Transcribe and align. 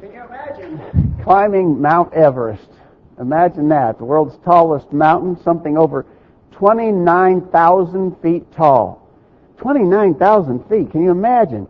Can 0.00 0.12
you 0.12 0.22
imagine 0.24 1.16
climbing 1.24 1.80
Mount 1.80 2.12
Everest? 2.12 2.68
Imagine 3.18 3.70
that, 3.70 3.96
the 3.96 4.04
world's 4.04 4.36
tallest 4.44 4.92
mountain, 4.92 5.42
something 5.42 5.78
over 5.78 6.04
29,000 6.52 8.14
feet 8.20 8.52
tall. 8.52 9.08
29,000 9.56 10.68
feet, 10.68 10.90
can 10.90 11.02
you 11.02 11.10
imagine? 11.10 11.66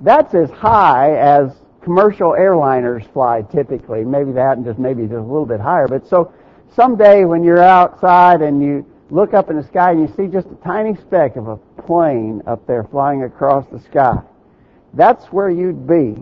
That's 0.00 0.34
as 0.34 0.50
high 0.50 1.16
as 1.16 1.52
commercial 1.80 2.32
airliners 2.32 3.08
fly 3.12 3.42
typically. 3.42 4.04
Maybe 4.04 4.32
that 4.32 4.56
and 4.56 4.66
just 4.66 4.80
maybe 4.80 5.02
just 5.02 5.14
a 5.14 5.20
little 5.20 5.46
bit 5.46 5.60
higher. 5.60 5.86
But 5.86 6.08
so 6.08 6.32
someday 6.74 7.24
when 7.24 7.44
you're 7.44 7.62
outside 7.62 8.42
and 8.42 8.60
you 8.60 8.84
look 9.10 9.32
up 9.32 9.48
in 9.48 9.56
the 9.56 9.62
sky 9.62 9.92
and 9.92 10.00
you 10.00 10.12
see 10.16 10.26
just 10.26 10.48
a 10.48 10.56
tiny 10.64 10.96
speck 10.96 11.36
of 11.36 11.46
a 11.46 11.56
plane 11.56 12.42
up 12.48 12.66
there 12.66 12.82
flying 12.82 13.22
across 13.22 13.64
the 13.68 13.78
sky, 13.78 14.18
that's 14.94 15.26
where 15.26 15.50
you'd 15.50 15.86
be 15.86 16.20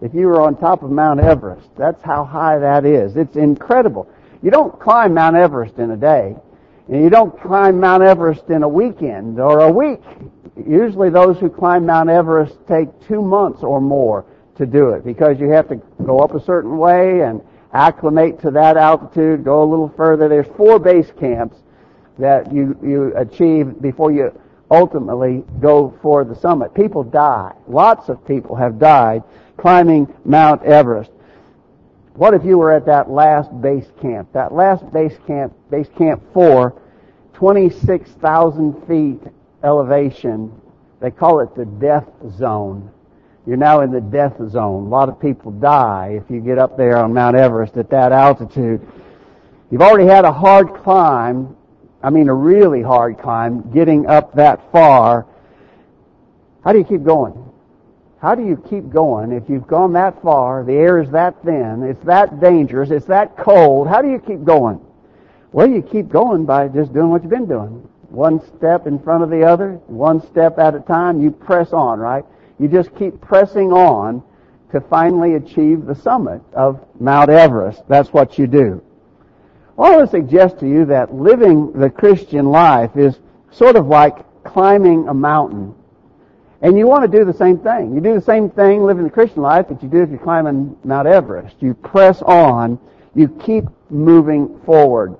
if 0.00 0.14
you 0.14 0.26
were 0.26 0.40
on 0.40 0.56
top 0.56 0.82
of 0.82 0.90
Mount 0.90 1.20
Everest. 1.20 1.68
That's 1.76 2.02
how 2.02 2.24
high 2.24 2.58
that 2.58 2.84
is. 2.84 3.16
It's 3.16 3.36
incredible. 3.36 4.08
You 4.42 4.50
don't 4.50 4.78
climb 4.78 5.14
Mount 5.14 5.36
Everest 5.36 5.78
in 5.78 5.90
a 5.90 5.96
day. 5.96 6.36
And 6.88 7.02
you 7.02 7.10
don't 7.10 7.38
climb 7.40 7.80
Mount 7.80 8.02
Everest 8.02 8.48
in 8.48 8.62
a 8.62 8.68
weekend 8.68 9.38
or 9.40 9.60
a 9.60 9.70
week. 9.70 10.00
Usually 10.66 11.10
those 11.10 11.38
who 11.38 11.50
climb 11.50 11.86
Mount 11.86 12.08
Everest 12.08 12.56
take 12.66 12.88
two 13.06 13.22
months 13.22 13.62
or 13.62 13.80
more 13.80 14.24
to 14.56 14.66
do 14.66 14.90
it 14.90 15.04
because 15.04 15.38
you 15.38 15.50
have 15.50 15.68
to 15.68 15.76
go 16.04 16.20
up 16.20 16.34
a 16.34 16.42
certain 16.42 16.78
way 16.78 17.20
and 17.22 17.42
acclimate 17.72 18.40
to 18.40 18.50
that 18.52 18.76
altitude, 18.76 19.44
go 19.44 19.62
a 19.62 19.68
little 19.68 19.92
further. 19.96 20.28
There's 20.28 20.46
four 20.56 20.78
base 20.78 21.12
camps 21.18 21.56
that 22.18 22.52
you, 22.52 22.76
you 22.82 23.12
achieve 23.16 23.80
before 23.80 24.10
you 24.10 24.32
ultimately 24.70 25.44
go 25.60 25.96
for 26.02 26.24
the 26.24 26.34
summit. 26.34 26.74
People 26.74 27.04
die. 27.04 27.52
Lots 27.68 28.08
of 28.08 28.24
people 28.26 28.56
have 28.56 28.78
died 28.78 29.22
climbing 29.58 30.12
Mount 30.24 30.62
Everest. 30.62 31.10
What 32.14 32.34
if 32.34 32.44
you 32.44 32.58
were 32.58 32.72
at 32.72 32.86
that 32.86 33.10
last 33.10 33.50
base 33.60 33.86
camp? 34.00 34.32
That 34.32 34.52
last 34.52 34.90
base 34.92 35.16
camp, 35.26 35.52
base 35.70 35.88
camp 35.96 36.22
four, 36.32 36.80
26,000 37.34 38.86
feet 38.88 39.20
elevation. 39.62 40.52
They 41.00 41.10
call 41.10 41.40
it 41.40 41.54
the 41.54 41.64
death 41.64 42.08
zone. 42.36 42.90
You're 43.46 43.56
now 43.56 43.82
in 43.82 43.92
the 43.92 44.00
death 44.00 44.36
zone. 44.50 44.86
A 44.86 44.88
lot 44.88 45.08
of 45.08 45.20
people 45.20 45.52
die 45.52 46.20
if 46.22 46.30
you 46.30 46.40
get 46.40 46.58
up 46.58 46.76
there 46.76 46.96
on 46.96 47.12
Mount 47.12 47.36
Everest 47.36 47.76
at 47.76 47.88
that 47.90 48.12
altitude. 48.12 48.86
You've 49.70 49.82
already 49.82 50.08
had 50.08 50.24
a 50.24 50.32
hard 50.32 50.74
climb, 50.82 51.56
I 52.02 52.10
mean 52.10 52.28
a 52.28 52.34
really 52.34 52.82
hard 52.82 53.18
climb, 53.18 53.70
getting 53.70 54.06
up 54.06 54.34
that 54.34 54.72
far. 54.72 55.26
How 56.64 56.72
do 56.72 56.78
you 56.78 56.84
keep 56.84 57.04
going? 57.04 57.47
How 58.20 58.34
do 58.34 58.44
you 58.44 58.56
keep 58.68 58.90
going 58.90 59.30
if 59.30 59.48
you've 59.48 59.66
gone 59.66 59.92
that 59.92 60.20
far, 60.22 60.64
the 60.64 60.72
air 60.72 60.98
is 61.00 61.10
that 61.10 61.40
thin, 61.44 61.84
it's 61.84 62.04
that 62.04 62.40
dangerous, 62.40 62.90
it's 62.90 63.06
that 63.06 63.36
cold? 63.36 63.86
How 63.86 64.02
do 64.02 64.10
you 64.10 64.18
keep 64.18 64.44
going? 64.44 64.80
Well, 65.52 65.68
you 65.68 65.82
keep 65.82 66.08
going 66.08 66.44
by 66.44 66.68
just 66.68 66.92
doing 66.92 67.10
what 67.10 67.22
you've 67.22 67.30
been 67.30 67.46
doing. 67.46 67.88
One 68.10 68.40
step 68.56 68.86
in 68.86 68.98
front 68.98 69.22
of 69.22 69.30
the 69.30 69.44
other, 69.44 69.74
one 69.86 70.20
step 70.26 70.58
at 70.58 70.74
a 70.74 70.80
time, 70.80 71.22
you 71.22 71.30
press 71.30 71.72
on, 71.72 72.00
right? 72.00 72.24
You 72.58 72.66
just 72.66 72.94
keep 72.96 73.20
pressing 73.20 73.72
on 73.72 74.22
to 74.72 74.80
finally 74.80 75.34
achieve 75.34 75.86
the 75.86 75.94
summit 75.94 76.42
of 76.52 76.84
Mount 77.00 77.30
Everest. 77.30 77.82
That's 77.88 78.12
what 78.12 78.38
you 78.38 78.46
do. 78.46 78.82
I 79.78 79.96
want 79.96 80.10
to 80.10 80.10
suggest 80.10 80.58
to 80.60 80.68
you 80.68 80.86
that 80.86 81.14
living 81.14 81.72
the 81.72 81.88
Christian 81.88 82.46
life 82.46 82.96
is 82.96 83.20
sort 83.52 83.76
of 83.76 83.86
like 83.86 84.16
climbing 84.42 85.06
a 85.06 85.14
mountain. 85.14 85.74
And 86.60 86.76
you 86.76 86.88
want 86.88 87.10
to 87.10 87.18
do 87.18 87.24
the 87.24 87.32
same 87.32 87.58
thing. 87.58 87.94
You 87.94 88.00
do 88.00 88.14
the 88.14 88.24
same 88.24 88.50
thing 88.50 88.82
living 88.82 89.04
the 89.04 89.10
Christian 89.10 89.42
life 89.42 89.68
that 89.68 89.82
you 89.82 89.88
do 89.88 90.02
if 90.02 90.10
you're 90.10 90.18
climbing 90.18 90.76
Mount 90.84 91.06
Everest. 91.06 91.56
You 91.60 91.74
press 91.74 92.20
on. 92.22 92.78
You 93.14 93.28
keep 93.28 93.64
moving 93.90 94.60
forward. 94.64 95.16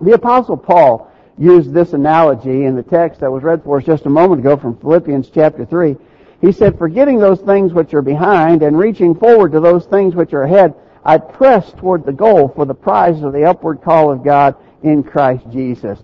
The 0.00 0.12
Apostle 0.12 0.56
Paul 0.56 1.10
used 1.36 1.72
this 1.72 1.92
analogy 1.92 2.64
in 2.64 2.76
the 2.76 2.82
text 2.82 3.20
that 3.20 3.32
was 3.32 3.42
read 3.42 3.64
for 3.64 3.78
us 3.78 3.84
just 3.84 4.06
a 4.06 4.10
moment 4.10 4.40
ago 4.40 4.56
from 4.56 4.76
Philippians 4.76 5.30
chapter 5.30 5.64
3. 5.64 5.96
He 6.40 6.52
said, 6.52 6.78
forgetting 6.78 7.18
those 7.18 7.40
things 7.40 7.72
which 7.72 7.92
are 7.92 8.02
behind 8.02 8.62
and 8.62 8.78
reaching 8.78 9.14
forward 9.14 9.52
to 9.52 9.60
those 9.60 9.86
things 9.86 10.14
which 10.14 10.32
are 10.32 10.42
ahead, 10.42 10.74
I 11.04 11.18
press 11.18 11.72
toward 11.72 12.04
the 12.04 12.12
goal 12.12 12.48
for 12.48 12.64
the 12.64 12.74
prize 12.74 13.22
of 13.22 13.32
the 13.32 13.44
upward 13.44 13.82
call 13.82 14.10
of 14.10 14.22
God 14.22 14.54
in 14.82 15.02
Christ 15.02 15.44
Jesus. 15.50 15.98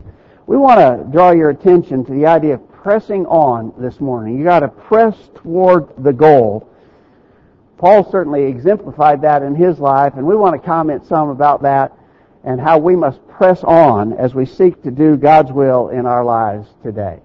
We 0.46 0.56
want 0.56 0.80
to 0.80 1.10
draw 1.10 1.30
your 1.30 1.50
attention 1.50 2.04
to 2.04 2.12
the 2.12 2.26
idea 2.26 2.54
of 2.54 2.75
pressing 2.86 3.26
on 3.26 3.74
this 3.78 3.98
morning. 3.98 4.38
You 4.38 4.44
got 4.44 4.60
to 4.60 4.68
press 4.68 5.16
toward 5.34 5.88
the 6.04 6.12
goal. 6.12 6.70
Paul 7.78 8.08
certainly 8.12 8.44
exemplified 8.44 9.22
that 9.22 9.42
in 9.42 9.56
his 9.56 9.80
life, 9.80 10.12
and 10.14 10.24
we 10.24 10.36
want 10.36 10.54
to 10.54 10.64
comment 10.64 11.04
some 11.04 11.30
about 11.30 11.62
that 11.62 11.92
and 12.44 12.60
how 12.60 12.78
we 12.78 12.94
must 12.94 13.18
press 13.26 13.64
on 13.64 14.12
as 14.12 14.36
we 14.36 14.46
seek 14.46 14.84
to 14.84 14.92
do 14.92 15.16
God's 15.16 15.50
will 15.50 15.88
in 15.88 16.06
our 16.06 16.24
lives 16.24 16.68
today. 16.84 17.18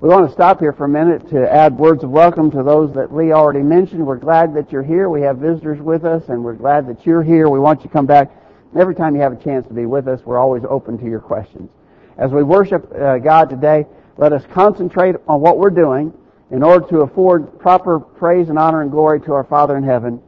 We 0.00 0.08
want 0.08 0.26
to 0.26 0.32
stop 0.32 0.58
here 0.58 0.72
for 0.72 0.86
a 0.86 0.88
minute 0.88 1.28
to 1.28 1.52
add 1.52 1.76
words 1.76 2.02
of 2.02 2.08
welcome 2.08 2.50
to 2.52 2.62
those 2.62 2.94
that 2.94 3.14
Lee 3.14 3.30
already 3.30 3.60
mentioned. 3.60 4.06
We're 4.06 4.16
glad 4.16 4.54
that 4.54 4.72
you're 4.72 4.82
here. 4.82 5.10
We 5.10 5.20
have 5.20 5.36
visitors 5.36 5.82
with 5.82 6.06
us, 6.06 6.30
and 6.30 6.42
we're 6.42 6.54
glad 6.54 6.88
that 6.88 7.04
you're 7.04 7.22
here. 7.22 7.50
We 7.50 7.60
want 7.60 7.80
you 7.80 7.88
to 7.88 7.92
come 7.92 8.06
back. 8.06 8.30
Every 8.74 8.94
time 8.94 9.14
you 9.14 9.20
have 9.20 9.34
a 9.34 9.44
chance 9.44 9.68
to 9.68 9.74
be 9.74 9.84
with 9.84 10.08
us, 10.08 10.22
we're 10.24 10.38
always 10.38 10.62
open 10.66 10.96
to 10.96 11.04
your 11.04 11.20
questions. 11.20 11.68
As 12.16 12.30
we 12.30 12.42
worship 12.42 12.90
uh, 12.94 13.18
God 13.18 13.50
today, 13.50 13.84
let 14.16 14.32
us 14.32 14.44
concentrate 14.52 15.16
on 15.26 15.40
what 15.40 15.58
we're 15.58 15.70
doing 15.70 16.12
in 16.50 16.62
order 16.62 16.86
to 16.88 17.00
afford 17.00 17.58
proper 17.58 17.98
praise 17.98 18.48
and 18.48 18.58
honor 18.58 18.82
and 18.82 18.90
glory 18.90 19.20
to 19.22 19.32
our 19.32 19.44
Father 19.44 19.76
in 19.76 19.82
heaven. 19.82 20.22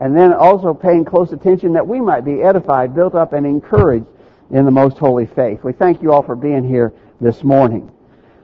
And 0.00 0.16
then 0.16 0.32
also 0.32 0.74
paying 0.74 1.04
close 1.04 1.32
attention 1.32 1.72
that 1.72 1.86
we 1.86 2.00
might 2.00 2.24
be 2.24 2.42
edified, 2.42 2.94
built 2.94 3.14
up, 3.14 3.32
and 3.32 3.46
encouraged 3.46 4.06
in 4.50 4.64
the 4.64 4.70
most 4.70 4.98
holy 4.98 5.26
faith. 5.26 5.64
We 5.64 5.72
thank 5.72 6.02
you 6.02 6.12
all 6.12 6.22
for 6.22 6.36
being 6.36 6.68
here 6.68 6.92
this 7.20 7.42
morning. 7.42 7.90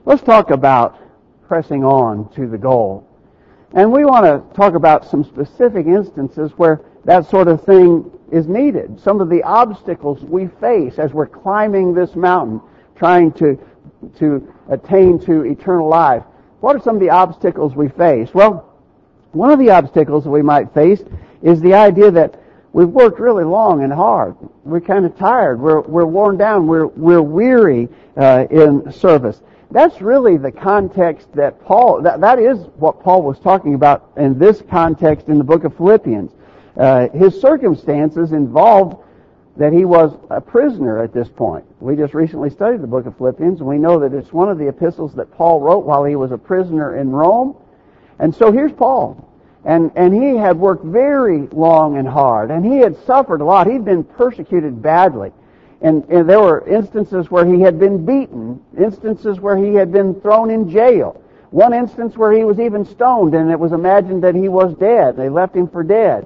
Let's 0.05 0.23
talk 0.23 0.49
about 0.49 0.97
pressing 1.47 1.83
on 1.83 2.29
to 2.33 2.47
the 2.47 2.57
goal. 2.57 3.07
And 3.73 3.91
we 3.91 4.03
want 4.03 4.25
to 4.25 4.55
talk 4.55 4.73
about 4.73 5.05
some 5.05 5.23
specific 5.23 5.85
instances 5.85 6.51
where 6.57 6.81
that 7.05 7.29
sort 7.29 7.47
of 7.47 7.63
thing 7.63 8.11
is 8.31 8.47
needed. 8.47 8.99
Some 8.99 9.21
of 9.21 9.29
the 9.29 9.43
obstacles 9.43 10.21
we 10.21 10.47
face 10.47 10.99
as 10.99 11.13
we're 11.13 11.27
climbing 11.27 11.93
this 11.93 12.15
mountain, 12.15 12.61
trying 12.95 13.31
to 13.33 13.59
to 14.19 14.53
attain 14.69 15.19
to 15.25 15.41
eternal 15.41 15.87
life. 15.87 16.23
What 16.59 16.75
are 16.75 16.79
some 16.79 16.95
of 16.95 17.01
the 17.01 17.09
obstacles 17.09 17.75
we 17.75 17.89
face? 17.89 18.33
Well, 18.33 18.67
one 19.31 19.51
of 19.51 19.59
the 19.59 19.69
obstacles 19.69 20.23
that 20.25 20.29
we 20.29 20.41
might 20.41 20.73
face 20.73 21.01
is 21.41 21.61
the 21.61 21.73
idea 21.73 22.11
that 22.11 22.41
we've 22.73 22.87
worked 22.87 23.19
really 23.19 23.43
long 23.43 23.83
and 23.83 23.91
hard. 23.91 24.35
We're 24.63 24.81
kind 24.81 25.05
of 25.05 25.17
tired. 25.17 25.59
We're, 25.59 25.81
we're 25.81 26.05
worn 26.05 26.37
down. 26.37 26.67
We're, 26.67 26.87
we're 26.87 27.21
weary 27.21 27.87
uh, 28.17 28.45
in 28.51 28.91
service. 28.91 29.41
That's 29.71 30.01
really 30.01 30.37
the 30.37 30.51
context 30.51 31.33
that 31.33 31.63
Paul, 31.63 32.01
that, 32.01 32.19
that 32.21 32.39
is 32.39 32.57
what 32.75 33.01
Paul 33.01 33.23
was 33.23 33.39
talking 33.39 33.73
about 33.73 34.11
in 34.17 34.37
this 34.37 34.61
context 34.69 35.29
in 35.29 35.37
the 35.37 35.43
book 35.43 35.63
of 35.63 35.75
Philippians. 35.77 36.31
Uh, 36.75 37.07
his 37.09 37.39
circumstances 37.39 38.33
involved 38.33 38.97
that 39.57 39.73
he 39.73 39.85
was 39.85 40.17
a 40.29 40.39
prisoner 40.39 41.03
at 41.03 41.13
this 41.13 41.27
point. 41.27 41.65
We 41.79 41.95
just 41.95 42.13
recently 42.13 42.49
studied 42.49 42.81
the 42.81 42.87
book 42.87 43.05
of 43.05 43.17
Philippians, 43.17 43.59
and 43.59 43.67
we 43.67 43.77
know 43.77 43.99
that 43.99 44.13
it's 44.13 44.31
one 44.31 44.49
of 44.49 44.57
the 44.57 44.67
epistles 44.67 45.13
that 45.15 45.31
Paul 45.31 45.59
wrote 45.59 45.85
while 45.85 46.05
he 46.05 46.15
was 46.15 46.31
a 46.31 46.37
prisoner 46.37 46.97
in 46.97 47.09
Rome. 47.09 47.55
And 48.19 48.33
so 48.33 48.51
here's 48.51 48.71
Paul. 48.71 49.27
And, 49.65 49.91
and 49.95 50.13
he 50.13 50.35
had 50.37 50.57
worked 50.57 50.85
very 50.85 51.47
long 51.47 51.97
and 51.97 52.07
hard, 52.07 52.49
and 52.49 52.65
he 52.65 52.77
had 52.77 52.97
suffered 53.05 53.41
a 53.41 53.45
lot. 53.45 53.67
He'd 53.67 53.85
been 53.85 54.03
persecuted 54.03 54.81
badly. 54.81 55.31
And, 55.81 56.03
and 56.05 56.29
there 56.29 56.39
were 56.39 56.67
instances 56.67 57.29
where 57.29 57.45
he 57.45 57.59
had 57.61 57.79
been 57.79 58.05
beaten, 58.05 58.61
instances 58.79 59.39
where 59.39 59.57
he 59.57 59.73
had 59.73 59.91
been 59.91 60.19
thrown 60.21 60.49
in 60.49 60.69
jail. 60.69 61.21
One 61.49 61.73
instance 61.73 62.15
where 62.15 62.31
he 62.31 62.43
was 62.43 62.59
even 62.59 62.85
stoned, 62.85 63.35
and 63.35 63.51
it 63.51 63.59
was 63.59 63.73
imagined 63.73 64.23
that 64.23 64.35
he 64.35 64.47
was 64.47 64.73
dead. 64.75 65.17
They 65.17 65.27
left 65.27 65.55
him 65.55 65.67
for 65.67 65.83
dead. 65.83 66.25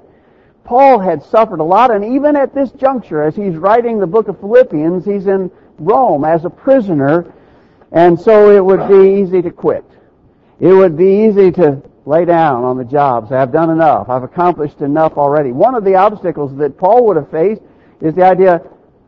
Paul 0.66 0.98
had 0.98 1.22
suffered 1.22 1.60
a 1.60 1.64
lot, 1.64 1.92
and 1.92 2.04
even 2.04 2.34
at 2.34 2.52
this 2.52 2.72
juncture, 2.72 3.22
as 3.22 3.36
he's 3.36 3.56
writing 3.56 3.98
the 3.98 4.06
book 4.06 4.26
of 4.26 4.40
Philippians, 4.40 5.04
he's 5.04 5.28
in 5.28 5.50
Rome 5.78 6.24
as 6.24 6.44
a 6.44 6.50
prisoner, 6.50 7.32
and 7.92 8.20
so 8.20 8.50
it 8.50 8.64
would 8.64 8.88
be 8.88 9.20
easy 9.20 9.40
to 9.42 9.50
quit. 9.50 9.84
It 10.58 10.72
would 10.72 10.96
be 10.96 11.26
easy 11.26 11.52
to 11.52 11.80
lay 12.04 12.24
down 12.24 12.64
on 12.64 12.76
the 12.76 12.84
job, 12.84 13.28
say, 13.28 13.36
I've 13.36 13.52
done 13.52 13.70
enough, 13.70 14.08
I've 14.08 14.24
accomplished 14.24 14.80
enough 14.80 15.16
already. 15.16 15.52
One 15.52 15.76
of 15.76 15.84
the 15.84 15.94
obstacles 15.94 16.56
that 16.56 16.76
Paul 16.76 17.06
would 17.06 17.16
have 17.16 17.30
faced 17.30 17.62
is 18.00 18.14
the 18.14 18.24
idea, 18.24 18.60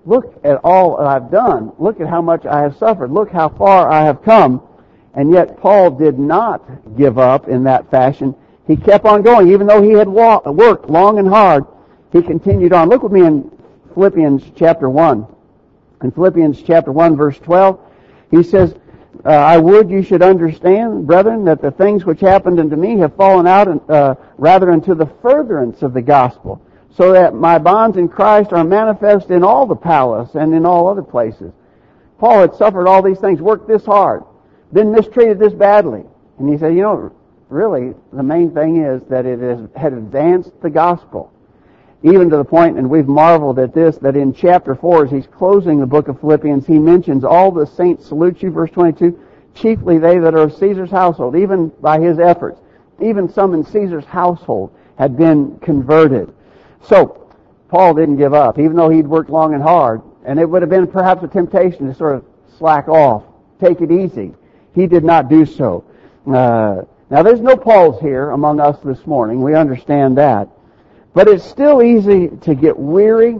look 0.06 0.40
at 0.44 0.60
all 0.62 0.96
I've 0.98 1.30
done, 1.30 1.72
look 1.78 2.00
at 2.00 2.08
how 2.08 2.22
much 2.22 2.46
I 2.46 2.60
have 2.60 2.76
suffered, 2.76 3.10
look 3.10 3.30
how 3.30 3.48
far 3.48 3.90
I 3.90 4.04
have 4.04 4.22
come, 4.22 4.62
and 5.14 5.32
yet 5.32 5.58
Paul 5.58 5.90
did 5.90 6.18
not 6.18 6.62
give 6.96 7.18
up 7.18 7.48
in 7.48 7.64
that 7.64 7.90
fashion. 7.90 8.36
He 8.68 8.76
kept 8.76 9.06
on 9.06 9.22
going. 9.22 9.50
Even 9.50 9.66
though 9.66 9.82
he 9.82 9.92
had 9.92 10.06
worked 10.06 10.88
long 10.88 11.18
and 11.18 11.26
hard, 11.26 11.64
he 12.12 12.22
continued 12.22 12.72
on. 12.72 12.88
Look 12.88 13.02
with 13.02 13.12
me 13.12 13.24
in 13.24 13.50
Philippians 13.94 14.52
chapter 14.54 14.88
1. 14.88 15.26
In 16.04 16.12
Philippians 16.12 16.62
chapter 16.62 16.92
1 16.92 17.16
verse 17.16 17.38
12, 17.38 17.80
he 18.30 18.42
says, 18.42 18.74
uh, 19.24 19.30
I 19.30 19.58
would 19.58 19.90
you 19.90 20.02
should 20.02 20.22
understand, 20.22 21.06
brethren, 21.06 21.44
that 21.46 21.60
the 21.60 21.72
things 21.72 22.04
which 22.04 22.20
happened 22.20 22.60
unto 22.60 22.76
me 22.76 22.98
have 22.98 23.16
fallen 23.16 23.46
out 23.48 23.90
uh, 23.90 24.14
rather 24.36 24.70
unto 24.70 24.94
the 24.94 25.06
furtherance 25.22 25.82
of 25.82 25.92
the 25.92 26.02
gospel, 26.02 26.62
so 26.94 27.12
that 27.12 27.34
my 27.34 27.58
bonds 27.58 27.96
in 27.96 28.08
Christ 28.08 28.52
are 28.52 28.62
manifest 28.62 29.30
in 29.30 29.42
all 29.42 29.66
the 29.66 29.74
palace 29.74 30.34
and 30.34 30.54
in 30.54 30.64
all 30.64 30.86
other 30.86 31.02
places. 31.02 31.52
Paul 32.18 32.42
had 32.42 32.54
suffered 32.54 32.86
all 32.86 33.02
these 33.02 33.18
things, 33.18 33.40
worked 33.40 33.66
this 33.66 33.84
hard, 33.84 34.22
been 34.72 34.92
mistreated 34.92 35.38
this 35.38 35.52
badly. 35.52 36.04
And 36.38 36.48
he 36.48 36.58
said, 36.58 36.74
you 36.74 36.82
know, 36.82 37.12
really, 37.48 37.94
the 38.12 38.22
main 38.22 38.52
thing 38.52 38.84
is 38.84 39.02
that 39.08 39.26
it 39.26 39.40
has, 39.40 39.60
had 39.76 39.92
advanced 39.92 40.52
the 40.60 40.70
gospel. 40.70 41.32
Even 42.02 42.30
to 42.30 42.36
the 42.36 42.44
point, 42.44 42.78
and 42.78 42.88
we've 42.88 43.08
marveled 43.08 43.58
at 43.58 43.74
this, 43.74 43.96
that 43.98 44.16
in 44.16 44.32
chapter 44.32 44.74
4, 44.74 45.06
as 45.06 45.10
he's 45.10 45.26
closing 45.26 45.80
the 45.80 45.86
book 45.86 46.08
of 46.08 46.20
Philippians, 46.20 46.66
he 46.66 46.78
mentions 46.78 47.24
all 47.24 47.50
the 47.50 47.66
saints 47.66 48.06
salute 48.06 48.42
you, 48.42 48.50
verse 48.50 48.70
22, 48.70 49.18
chiefly 49.54 49.98
they 49.98 50.18
that 50.18 50.34
are 50.34 50.42
of 50.42 50.54
Caesar's 50.54 50.90
household, 50.90 51.34
even 51.34 51.68
by 51.80 51.98
his 51.98 52.18
efforts. 52.18 52.60
Even 53.00 53.28
some 53.28 53.54
in 53.54 53.64
Caesar's 53.64 54.04
household 54.04 54.72
had 54.96 55.16
been 55.16 55.58
converted. 55.58 56.32
So, 56.82 57.32
Paul 57.68 57.94
didn't 57.94 58.16
give 58.16 58.32
up, 58.32 58.58
even 58.58 58.76
though 58.76 58.88
he'd 58.88 59.06
worked 59.06 59.30
long 59.30 59.54
and 59.54 59.62
hard, 59.62 60.00
and 60.24 60.38
it 60.38 60.48
would 60.48 60.62
have 60.62 60.70
been 60.70 60.86
perhaps 60.86 61.22
a 61.22 61.28
temptation 61.28 61.86
to 61.88 61.94
sort 61.94 62.16
of 62.16 62.24
slack 62.58 62.88
off, 62.88 63.24
take 63.60 63.80
it 63.80 63.90
easy. 63.90 64.34
He 64.74 64.86
did 64.86 65.04
not 65.04 65.28
do 65.28 65.44
so. 65.44 65.84
Uh, 66.26 66.82
now, 67.10 67.22
there's 67.22 67.40
no 67.40 67.56
Pauls 67.56 68.00
here 68.02 68.30
among 68.30 68.60
us 68.60 68.78
this 68.84 69.06
morning. 69.06 69.40
We 69.40 69.54
understand 69.54 70.18
that. 70.18 70.48
But 71.14 71.26
it's 71.26 71.44
still 71.44 71.82
easy 71.82 72.28
to 72.42 72.54
get 72.54 72.78
weary, 72.78 73.36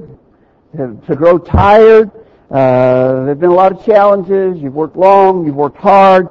to, 0.76 0.98
to 1.06 1.14
grow 1.14 1.36
tired. 1.36 2.10
Uh, 2.50 3.24
there 3.24 3.28
have 3.28 3.40
been 3.40 3.50
a 3.50 3.54
lot 3.54 3.72
of 3.72 3.84
challenges. 3.84 4.58
You've 4.58 4.72
worked 4.72 4.96
long. 4.96 5.44
You've 5.44 5.54
worked 5.54 5.76
hard. 5.76 6.28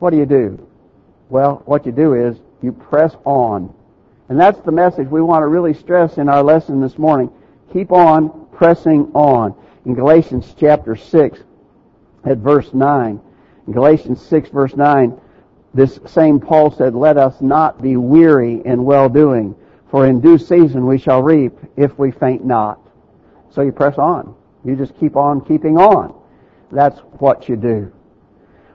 What 0.00 0.10
do 0.10 0.18
you 0.18 0.26
do? 0.26 0.68
Well, 1.30 1.62
what 1.64 1.86
you 1.86 1.92
do 1.92 2.12
is 2.12 2.36
you 2.60 2.72
press 2.72 3.16
on. 3.24 3.74
And 4.28 4.38
that's 4.38 4.60
the 4.60 4.72
message 4.72 5.08
we 5.08 5.22
want 5.22 5.42
to 5.42 5.46
really 5.46 5.72
stress 5.72 6.18
in 6.18 6.28
our 6.28 6.42
lesson 6.42 6.82
this 6.82 6.98
morning. 6.98 7.30
Keep 7.72 7.90
on 7.90 8.48
pressing 8.52 9.10
on. 9.14 9.54
In 9.86 9.94
Galatians 9.94 10.54
chapter 10.58 10.94
6 10.94 11.38
at 12.24 12.38
verse 12.38 12.74
9, 12.74 13.20
in 13.66 13.72
Galatians 13.72 14.20
6 14.26 14.50
verse 14.50 14.76
9, 14.76 15.18
this 15.76 16.00
same 16.06 16.40
Paul 16.40 16.70
said, 16.70 16.94
let 16.94 17.16
us 17.16 17.40
not 17.40 17.82
be 17.82 17.96
weary 17.96 18.62
in 18.64 18.84
well-doing, 18.84 19.54
for 19.90 20.06
in 20.06 20.20
due 20.20 20.38
season 20.38 20.86
we 20.86 20.98
shall 20.98 21.22
reap 21.22 21.52
if 21.76 21.98
we 21.98 22.10
faint 22.10 22.44
not. 22.44 22.80
So 23.50 23.62
you 23.62 23.72
press 23.72 23.98
on. 23.98 24.34
You 24.64 24.74
just 24.74 24.98
keep 24.98 25.16
on 25.16 25.42
keeping 25.44 25.78
on. 25.78 26.14
That's 26.72 26.98
what 27.18 27.48
you 27.48 27.56
do. 27.56 27.92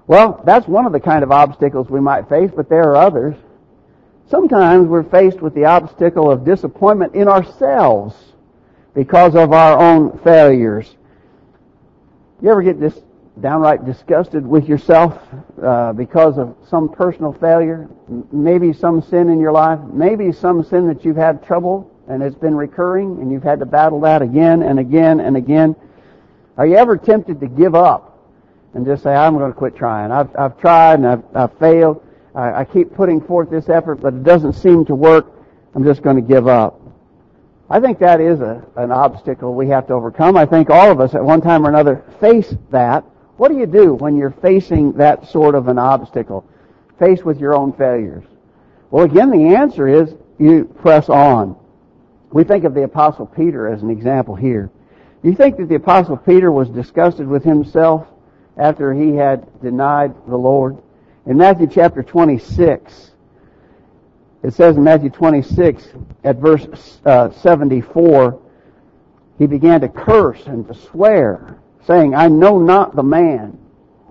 Well, 0.07 0.42
that's 0.45 0.68
one 0.68 0.86
of 0.86 0.92
the 0.92 1.00
kind 1.00 1.24
of 1.24 1.31
obstacles 1.31 1.89
we 1.89 2.00
might 2.00 2.30
face, 2.30 2.51
but 2.56 2.69
there 2.69 2.83
are 2.83 2.95
others. 2.95 3.36
Sometimes 4.30 4.88
we're 4.88 5.03
faced 5.03 5.42
with 5.42 5.53
the 5.53 5.65
obstacle 5.65 6.31
of 6.31 6.45
disappointment 6.45 7.15
in 7.15 7.27
ourselves 7.27 8.15
because 8.94 9.36
of 9.36 9.53
our 9.53 9.80
own 9.80 10.18
failures. 10.19 10.95
You 12.42 12.50
ever 12.50 12.63
get 12.63 12.80
this 12.80 13.00
downright 13.39 13.86
disgusted 13.86 14.45
with 14.45 14.68
yourself 14.68 15.18
uh, 15.63 15.94
because 15.94 16.38
of 16.38 16.56
some 16.68 16.89
personal 16.89 17.31
failure, 17.31 17.89
maybe 18.31 18.74
some 18.74 19.01
sin 19.01 19.30
in 19.30 19.39
your 19.39 19.54
life, 19.54 19.80
maybe 19.94 20.31
some 20.31 20.63
sin 20.63 20.88
that 20.88 21.06
you've 21.06 21.16
had 21.16 21.44
trouble 21.45 21.89
and 22.10 22.22
it's 22.22 22.36
been 22.36 22.56
recurring 22.56 23.22
and 23.22 23.31
you've 23.31 23.44
had 23.44 23.60
to 23.60 23.66
battle 23.66 24.01
that 24.01 24.22
again 24.22 24.63
and 24.63 24.80
again 24.80 25.22
and 25.22 25.38
again. 25.38 25.75
Are 26.57 26.68
you 26.68 26.75
ever 26.75 26.98
tempted 26.98 27.39
to 27.39 27.48
give 27.48 27.74
up 27.74 28.12
and 28.74 28.86
just 28.86 29.04
say, 29.04 29.13
I'm 29.13 29.38
going 29.38 29.51
to 29.51 29.57
quit 29.57 29.75
trying. 29.75 30.12
I've, 30.12 30.36
I've 30.38 30.60
tried 30.60 30.95
and 30.95 31.07
I've, 31.07 31.24
I've 31.36 31.57
failed. 31.57 32.04
I, 32.36 32.62
I 32.62 32.66
keep 32.66 32.94
putting 32.94 33.22
forth 33.22 33.50
this 33.50 33.69
effort, 33.69 33.95
but 34.01 34.13
it 34.13 34.24
doesn't 34.24 34.54
seem 34.54 34.86
to 34.86 34.95
work. 34.95 35.27
I'm 35.74 35.84
just 35.84 36.01
going 36.01 36.16
to 36.16 36.22
give 36.22 36.48
up. 36.48 36.81
I 37.69 37.80
think 37.80 38.00
that 38.00 38.19
is 38.19 38.42
a, 38.42 38.66
an 38.75 38.92
obstacle 38.92 39.54
we 39.54 39.68
have 39.69 39.88
to 39.88 39.94
overcome. 39.94 40.36
I 40.36 40.45
think 40.45 40.69
all 40.69 40.92
of 40.92 41.00
us 41.00 41.16
at 41.16 41.24
one 41.24 41.42
time 41.42 41.66
or 41.66 41.69
another 41.69 42.04
face 42.19 42.54
that 42.72 43.06
what 43.41 43.51
do 43.51 43.57
you 43.57 43.65
do 43.65 43.95
when 43.95 44.15
you're 44.15 44.35
facing 44.43 44.91
that 44.91 45.27
sort 45.27 45.55
of 45.55 45.67
an 45.67 45.79
obstacle, 45.79 46.45
faced 46.99 47.25
with 47.25 47.39
your 47.39 47.55
own 47.55 47.73
failures? 47.73 48.23
Well, 48.91 49.03
again, 49.03 49.31
the 49.31 49.55
answer 49.55 49.88
is 49.88 50.13
you 50.38 50.65
press 50.65 51.09
on. 51.09 51.55
We 52.31 52.43
think 52.43 52.65
of 52.65 52.75
the 52.75 52.83
Apostle 52.83 53.25
Peter 53.25 53.67
as 53.67 53.81
an 53.81 53.89
example 53.89 54.35
here. 54.35 54.69
You 55.23 55.33
think 55.33 55.57
that 55.57 55.69
the 55.69 55.73
Apostle 55.73 56.17
Peter 56.17 56.51
was 56.51 56.69
disgusted 56.69 57.27
with 57.27 57.43
himself 57.43 58.05
after 58.57 58.93
he 58.93 59.15
had 59.15 59.59
denied 59.59 60.13
the 60.27 60.38
Lord? 60.38 60.77
In 61.25 61.35
Matthew 61.35 61.65
chapter 61.65 62.03
26, 62.03 63.13
it 64.43 64.53
says 64.53 64.77
in 64.77 64.83
Matthew 64.83 65.09
26 65.09 65.88
at 66.23 66.35
verse 66.35 66.99
uh, 67.07 67.31
74, 67.31 68.39
he 69.39 69.47
began 69.47 69.81
to 69.81 69.89
curse 69.89 70.45
and 70.45 70.67
to 70.67 70.75
swear 70.75 71.57
saying, 71.86 72.16
I 72.16 72.28
know 72.28 72.60
not 72.60 72.95
the 72.95 73.04
man. 73.04 73.57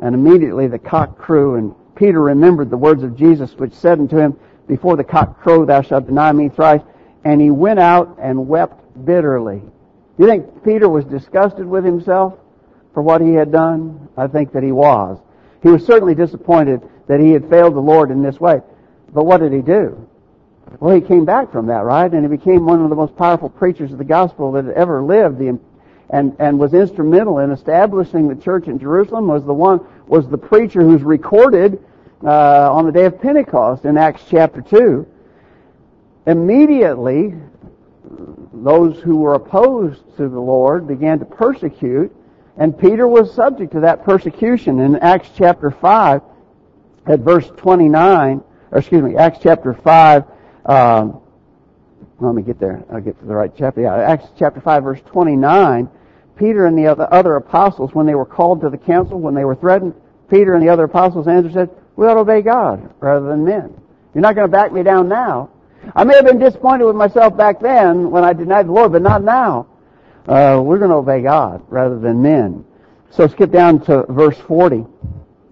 And 0.03 0.15
immediately 0.15 0.67
the 0.67 0.79
cock 0.79 1.19
crew, 1.19 1.57
and 1.57 1.75
Peter 1.95 2.21
remembered 2.21 2.71
the 2.71 2.77
words 2.77 3.03
of 3.03 3.17
Jesus, 3.17 3.55
which 3.55 3.75
said 3.75 3.99
unto 3.99 4.17
him, 4.17 4.37
Before 4.67 4.97
the 4.97 5.05
cock 5.05 5.41
crow, 5.41 5.65
thou 5.65 5.83
shalt 5.83 6.07
deny 6.07 6.33
me 6.33 6.49
thrice. 6.49 6.83
And 7.25 7.41
he 7.41 7.51
went 7.51 7.79
out 7.79 8.19
and 8.21 8.49
wept 8.49 9.05
bitterly. 9.05 9.63
You 10.19 10.27
think 10.27 10.65
Peter 10.65 10.89
was 10.89 11.05
disgusted 11.05 11.67
with 11.67 11.85
himself 11.85 12.39
for 12.95 13.03
what 13.03 13.21
he 13.21 13.33
had 13.35 13.53
done? 13.53 14.09
I 14.17 14.27
think 14.27 14.53
that 14.53 14.63
he 14.63 14.73
was. 14.73 15.19
He 15.63 15.69
was 15.69 15.85
certainly 15.85 16.15
disappointed 16.15 16.83
that 17.07 17.21
he 17.21 17.33
had 17.33 17.49
failed 17.51 17.75
the 17.75 17.81
Lord 17.81 18.11
in 18.11 18.23
this 18.23 18.41
way. 18.41 18.61
But 19.13 19.25
what 19.25 19.41
did 19.41 19.53
he 19.53 19.61
do? 19.61 20.09
Well, 20.79 20.95
he 20.95 21.01
came 21.01 21.25
back 21.25 21.51
from 21.51 21.67
that, 21.67 21.85
right? 21.85 22.11
And 22.11 22.23
he 22.23 22.35
became 22.35 22.65
one 22.65 22.83
of 22.83 22.91
the 22.91 22.97
most 22.97 23.17
powerful 23.17 23.51
preachers 23.51 23.93
of 23.93 23.99
the 23.99 24.05
gospel 24.05 24.53
that 24.53 24.69
ever 24.69 25.03
lived. 25.03 25.39
The 25.39 25.59
and, 26.13 26.35
and 26.41 26.59
was 26.59 26.75
instrumental 26.75 27.39
in 27.39 27.53
establishing 27.53 28.29
the 28.29 28.35
church 28.35 28.67
in 28.67 28.79
Jerusalem 28.79 29.29
was 29.29 29.45
the 29.45 29.55
one, 29.55 29.81
was 30.07 30.29
the 30.29 30.39
preacher 30.39 30.81
who's 30.81 31.03
recorded 31.03 31.83
uh, 32.25 32.73
on 32.73 32.85
the 32.85 32.93
day 32.93 33.05
of 33.05 33.21
Pentecost 33.21 33.85
in 33.85 33.97
Acts 33.97 34.23
chapter 34.29 34.61
2. 34.61 35.07
Immediately, 36.27 37.35
those 38.53 38.99
who 38.99 39.19
were 39.19 39.35
opposed 39.35 40.03
to 40.17 40.29
the 40.29 40.41
Lord 40.41 40.89
began 40.89 41.21
to 41.21 41.25
persecute, 41.25 42.15
and 42.57 42.77
Peter 42.77 43.07
was 43.07 43.33
subject 43.33 43.73
to 43.73 43.81
that 43.81 44.05
persecution. 44.05 44.81
In 44.81 44.97
Acts 44.97 45.31
chapter 45.37 45.71
5, 45.71 46.23
at 47.07 47.21
verse 47.21 47.49
29, 47.57 48.43
or 48.73 48.79
excuse 48.79 49.03
me, 49.03 49.17
Acts 49.17 49.39
chapter 49.43 49.75
5, 49.75 50.25
um, 50.67 51.21
let 52.19 52.35
me 52.35 52.43
get 52.43 52.59
there. 52.59 52.85
I'll 52.93 53.01
get 53.01 53.19
to 53.21 53.27
the 53.27 53.35
right 53.35 53.53
chapter. 53.57 53.83
Yeah, 53.83 53.95
Acts 53.95 54.27
chapter 54.37 54.61
5, 54.61 54.83
verse 54.83 55.01
29 55.07 55.89
Peter 56.41 56.65
and 56.65 56.77
the 56.77 56.87
other 56.87 57.37
apostles, 57.37 57.95
when 57.95 58.07
they 58.07 58.15
were 58.15 58.25
called 58.25 58.63
to 58.63 58.71
the 58.71 58.79
council, 58.79 59.21
when 59.21 59.35
they 59.35 59.45
were 59.45 59.55
threatened, 59.55 59.93
Peter 60.31 60.55
and 60.55 60.63
the 60.63 60.71
other 60.71 60.85
apostles 60.85 61.29
answered 61.29 61.53
said, 61.53 61.71
we 61.97 62.07
ought 62.07 62.15
to 62.15 62.21
obey 62.21 62.41
God 62.41 62.95
rather 62.99 63.27
than 63.27 63.45
men. 63.45 63.79
You're 64.15 64.23
not 64.23 64.37
going 64.37 64.49
to 64.49 64.51
back 64.51 64.73
me 64.73 64.83
down 64.83 65.07
now. 65.07 65.51
I 65.95 66.05
may 66.05 66.15
have 66.15 66.25
been 66.25 66.39
disappointed 66.39 66.87
with 66.87 66.97
myself 66.97 67.37
back 67.37 67.61
then 67.61 68.11
when 68.11 68.25
I 68.25 68.33
denied 68.33 68.69
the 68.69 68.73
Lord, 68.73 68.93
but 68.93 69.03
not 69.03 69.23
now. 69.23 69.67
Uh, 70.27 70.63
we're 70.65 70.79
going 70.79 70.91
to 70.91 70.97
obey 70.97 71.21
God 71.21 71.63
rather 71.69 71.99
than 71.99 72.23
men. 72.23 72.65
So 73.11 73.27
skip 73.27 73.51
down 73.51 73.81
to 73.85 74.05
verse 74.09 74.39
40. 74.39 74.87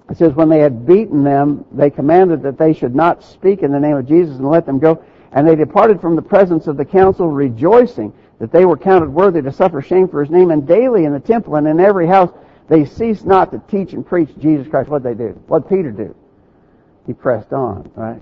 It 0.09 0.17
says, 0.17 0.33
when 0.33 0.49
they 0.49 0.61
had 0.61 0.87
beaten 0.87 1.23
them, 1.23 1.67
they 1.71 1.91
commanded 1.91 2.43
that 2.45 2.57
they 2.57 2.73
should 2.73 2.95
not 2.95 3.23
speak 3.23 3.63
in 3.63 3.73
the 3.73 3.81
name 3.81 3.97
of 3.97 4.09
Jesus 4.09 4.37
and 4.37 4.49
let 4.51 4.65
them 4.65 4.79
go. 4.79 5.05
And 5.33 5.47
they 5.47 5.55
departed 5.55 6.01
from 6.01 6.17
the 6.17 6.23
presence 6.23 6.67
of 6.67 6.79
the 6.79 6.85
council 6.87 7.29
rejoicing 7.29 8.15
that 8.39 8.53
they 8.53 8.65
were 8.65 8.77
counted 8.77 9.09
worthy 9.11 9.43
to 9.43 9.53
suffer 9.53 9.83
shame 9.83 10.09
for 10.09 10.21
his 10.23 10.31
name, 10.31 10.51
and 10.51 10.67
daily 10.67 11.05
in 11.05 11.13
the 11.13 11.21
temple 11.21 11.57
and 11.57 11.67
in 11.67 11.81
every 11.81 12.07
house 12.07 12.31
they 12.69 12.85
ceased 12.85 13.25
not 13.25 13.51
to 13.53 13.59
teach 13.71 13.93
and 13.93 14.07
preach 14.07 14.29
Jesus 14.39 14.69
Christ. 14.69 14.91
What 14.91 15.03
did 15.03 15.19
they 15.19 15.25
do? 15.25 15.31
What 15.47 15.69
did 15.69 15.77
Peter 15.77 15.91
do? 15.91 16.15
He 17.07 17.15
pressed 17.15 17.53
on, 17.53 17.91
right? 17.95 18.21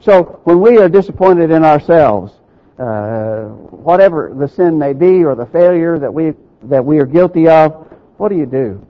So 0.00 0.40
when 0.44 0.60
we 0.60 0.78
are 0.78 0.88
disappointed 0.88 1.50
in 1.50 1.64
ourselves, 1.64 2.32
uh, 2.78 3.44
whatever 3.44 4.32
the 4.34 4.48
sin 4.48 4.78
may 4.78 4.92
be 4.92 5.24
or 5.24 5.34
the 5.34 5.46
failure 5.46 5.98
that 5.98 6.12
we 6.14 6.32
that 6.62 6.84
we 6.84 6.98
are 6.98 7.06
guilty 7.06 7.48
of, 7.48 7.72
what 8.16 8.28
do 8.28 8.36
you 8.36 8.46
do? 8.46 8.86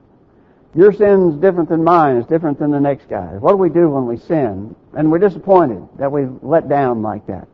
Your 0.74 0.92
sin's 0.92 1.36
different 1.40 1.68
than 1.68 1.82
mine. 1.82 2.16
It's 2.16 2.28
different 2.28 2.58
than 2.58 2.70
the 2.70 2.80
next 2.80 3.08
guy's. 3.08 3.40
What 3.40 3.52
do 3.52 3.56
we 3.56 3.70
do 3.70 3.90
when 3.90 4.06
we 4.06 4.18
sin 4.18 4.76
and 4.94 5.10
we're 5.10 5.18
disappointed 5.18 5.88
that 5.98 6.12
we 6.12 6.26
let 6.42 6.68
down 6.68 7.02
like 7.02 7.26
that? 7.26 7.48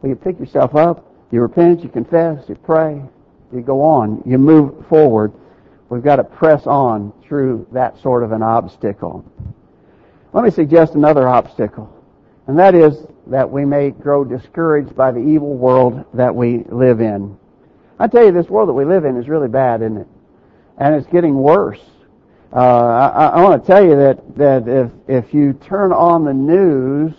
Well, 0.00 0.10
you 0.10 0.16
pick 0.16 0.40
yourself 0.40 0.74
up 0.74 1.04
you 1.30 1.40
repent, 1.40 1.82
you 1.82 1.88
confess, 1.88 2.48
you 2.48 2.54
pray, 2.54 3.02
you 3.52 3.60
go 3.60 3.82
on, 3.82 4.22
you 4.24 4.38
move 4.38 4.86
forward. 4.88 5.32
We've 5.88 6.02
got 6.02 6.16
to 6.16 6.24
press 6.24 6.66
on 6.66 7.12
through 7.26 7.66
that 7.72 8.00
sort 8.00 8.22
of 8.22 8.32
an 8.32 8.42
obstacle. 8.42 9.24
Let 10.32 10.44
me 10.44 10.50
suggest 10.50 10.94
another 10.94 11.28
obstacle, 11.28 11.92
and 12.46 12.58
that 12.58 12.74
is 12.74 13.06
that 13.28 13.50
we 13.50 13.64
may 13.64 13.90
grow 13.90 14.24
discouraged 14.24 14.94
by 14.94 15.10
the 15.10 15.20
evil 15.20 15.54
world 15.54 16.04
that 16.14 16.34
we 16.34 16.64
live 16.68 17.00
in. 17.00 17.36
I 17.98 18.06
tell 18.08 18.24
you, 18.24 18.32
this 18.32 18.48
world 18.48 18.68
that 18.68 18.74
we 18.74 18.84
live 18.84 19.04
in 19.04 19.16
is 19.16 19.28
really 19.28 19.48
bad, 19.48 19.82
isn't 19.82 19.96
it? 19.96 20.06
And 20.78 20.94
it's 20.94 21.06
getting 21.06 21.34
worse. 21.34 21.80
Uh, 22.52 22.58
I, 22.58 23.26
I 23.26 23.42
want 23.42 23.62
to 23.62 23.66
tell 23.66 23.82
you 23.82 23.96
that, 23.96 24.36
that 24.36 24.68
if, 24.68 24.90
if 25.08 25.34
you 25.34 25.54
turn 25.54 25.92
on 25.92 26.24
the 26.24 26.34
news 26.34 27.12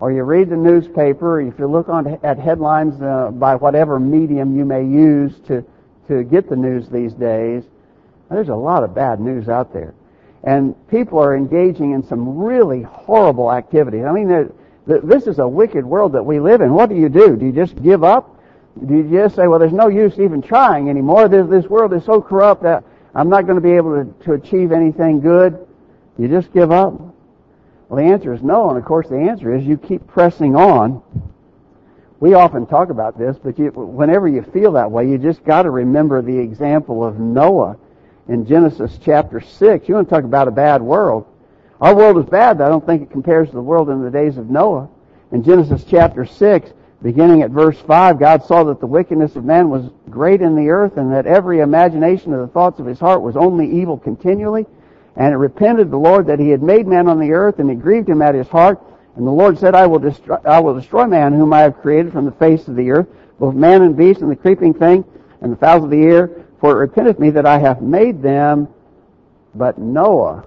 or 0.00 0.10
you 0.10 0.22
read 0.22 0.48
the 0.48 0.56
newspaper, 0.56 1.40
if 1.42 1.58
you 1.58 1.66
look 1.66 1.90
on 1.90 2.18
at 2.22 2.38
headlines 2.38 3.00
uh, 3.02 3.30
by 3.30 3.54
whatever 3.54 4.00
medium 4.00 4.56
you 4.56 4.64
may 4.64 4.82
use 4.82 5.38
to, 5.46 5.62
to 6.08 6.24
get 6.24 6.48
the 6.48 6.56
news 6.56 6.88
these 6.88 7.12
days, 7.12 7.64
there's 8.30 8.48
a 8.48 8.54
lot 8.54 8.82
of 8.82 8.94
bad 8.94 9.20
news 9.20 9.48
out 9.48 9.72
there. 9.74 9.94
And 10.42 10.74
people 10.88 11.18
are 11.18 11.36
engaging 11.36 11.92
in 11.92 12.02
some 12.02 12.38
really 12.38 12.80
horrible 12.80 13.52
activities. 13.52 14.04
I 14.06 14.12
mean, 14.12 14.50
this 14.86 15.26
is 15.26 15.38
a 15.38 15.46
wicked 15.46 15.84
world 15.84 16.12
that 16.12 16.22
we 16.22 16.40
live 16.40 16.62
in. 16.62 16.72
What 16.72 16.88
do 16.88 16.96
you 16.96 17.10
do? 17.10 17.36
Do 17.36 17.44
you 17.44 17.52
just 17.52 17.80
give 17.82 18.02
up? 18.02 18.40
Do 18.86 18.94
you 18.94 19.10
just 19.10 19.36
say, 19.36 19.48
well, 19.48 19.58
there's 19.58 19.72
no 19.72 19.88
use 19.88 20.18
even 20.18 20.40
trying 20.40 20.88
anymore? 20.88 21.28
This, 21.28 21.46
this 21.48 21.66
world 21.66 21.92
is 21.92 22.04
so 22.04 22.22
corrupt 22.22 22.62
that 22.62 22.84
I'm 23.14 23.28
not 23.28 23.44
going 23.44 23.56
to 23.56 23.60
be 23.60 23.72
able 23.72 24.02
to, 24.02 24.24
to 24.24 24.32
achieve 24.32 24.72
anything 24.72 25.20
good. 25.20 25.66
You 26.16 26.28
just 26.28 26.52
give 26.54 26.72
up? 26.72 27.09
Well, 27.90 28.04
the 28.04 28.12
answer 28.12 28.32
is 28.32 28.40
no, 28.40 28.68
and 28.68 28.78
of 28.78 28.84
course 28.84 29.08
the 29.08 29.18
answer 29.18 29.52
is 29.52 29.64
you 29.64 29.76
keep 29.76 30.06
pressing 30.06 30.54
on. 30.54 31.02
We 32.20 32.34
often 32.34 32.64
talk 32.64 32.88
about 32.88 33.18
this, 33.18 33.36
but 33.42 33.58
you, 33.58 33.70
whenever 33.72 34.28
you 34.28 34.42
feel 34.42 34.70
that 34.72 34.88
way, 34.88 35.08
you 35.08 35.18
just 35.18 35.42
got 35.42 35.62
to 35.62 35.70
remember 35.70 36.22
the 36.22 36.38
example 36.38 37.04
of 37.04 37.18
Noah 37.18 37.76
in 38.28 38.46
Genesis 38.46 38.96
chapter 39.02 39.40
6. 39.40 39.88
You 39.88 39.96
want 39.96 40.08
to 40.08 40.14
talk 40.14 40.22
about 40.22 40.46
a 40.46 40.52
bad 40.52 40.80
world. 40.80 41.26
Our 41.80 41.96
world 41.96 42.18
is 42.18 42.26
bad, 42.26 42.58
but 42.58 42.66
I 42.66 42.68
don't 42.68 42.86
think 42.86 43.02
it 43.02 43.10
compares 43.10 43.48
to 43.48 43.54
the 43.54 43.60
world 43.60 43.90
in 43.90 44.04
the 44.04 44.10
days 44.10 44.36
of 44.36 44.50
Noah. 44.50 44.88
In 45.32 45.42
Genesis 45.42 45.82
chapter 45.82 46.24
6, 46.24 46.70
beginning 47.02 47.42
at 47.42 47.50
verse 47.50 47.78
5, 47.80 48.20
God 48.20 48.44
saw 48.44 48.62
that 48.64 48.78
the 48.78 48.86
wickedness 48.86 49.34
of 49.34 49.44
man 49.44 49.68
was 49.68 49.90
great 50.08 50.42
in 50.42 50.54
the 50.54 50.68
earth 50.68 50.96
and 50.96 51.12
that 51.12 51.26
every 51.26 51.58
imagination 51.58 52.32
of 52.34 52.40
the 52.40 52.52
thoughts 52.52 52.78
of 52.78 52.86
his 52.86 53.00
heart 53.00 53.20
was 53.20 53.36
only 53.36 53.68
evil 53.68 53.98
continually. 53.98 54.64
And 55.16 55.32
it 55.32 55.36
repented 55.36 55.90
the 55.90 55.96
Lord 55.96 56.26
that 56.26 56.38
he 56.38 56.50
had 56.50 56.62
made 56.62 56.86
man 56.86 57.08
on 57.08 57.18
the 57.18 57.32
earth 57.32 57.58
and 57.58 57.70
it 57.70 57.80
grieved 57.80 58.08
him 58.08 58.22
at 58.22 58.34
his 58.34 58.48
heart. 58.48 58.80
And 59.16 59.26
the 59.26 59.32
Lord 59.32 59.58
said, 59.58 59.74
I 59.74 59.86
will 59.86 59.98
destroy, 59.98 60.36
I 60.44 60.60
will 60.60 60.74
destroy 60.74 61.06
man 61.06 61.32
whom 61.32 61.52
I 61.52 61.60
have 61.60 61.80
created 61.80 62.12
from 62.12 62.24
the 62.24 62.32
face 62.32 62.68
of 62.68 62.76
the 62.76 62.90
earth, 62.90 63.08
both 63.38 63.54
man 63.54 63.82
and 63.82 63.96
beast 63.96 64.20
and 64.20 64.30
the 64.30 64.36
creeping 64.36 64.72
thing 64.72 65.04
and 65.40 65.52
the 65.52 65.56
fowls 65.56 65.84
of 65.84 65.90
the 65.90 66.02
air, 66.02 66.30
for 66.60 66.72
it 66.72 66.76
repenteth 66.76 67.18
me 67.18 67.30
that 67.30 67.46
I 67.46 67.58
have 67.58 67.82
made 67.82 68.22
them. 68.22 68.68
But 69.54 69.78
Noah 69.78 70.46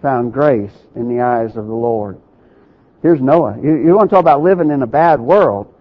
found 0.00 0.32
grace 0.32 0.72
in 0.94 1.08
the 1.08 1.22
eyes 1.22 1.56
of 1.56 1.66
the 1.66 1.74
Lord. 1.74 2.20
Here's 3.02 3.20
Noah. 3.20 3.58
You, 3.62 3.76
you 3.76 3.94
want 3.94 4.10
to 4.10 4.14
talk 4.14 4.22
about 4.22 4.42
living 4.42 4.70
in 4.70 4.82
a 4.82 4.86
bad 4.86 5.20
world. 5.20 5.72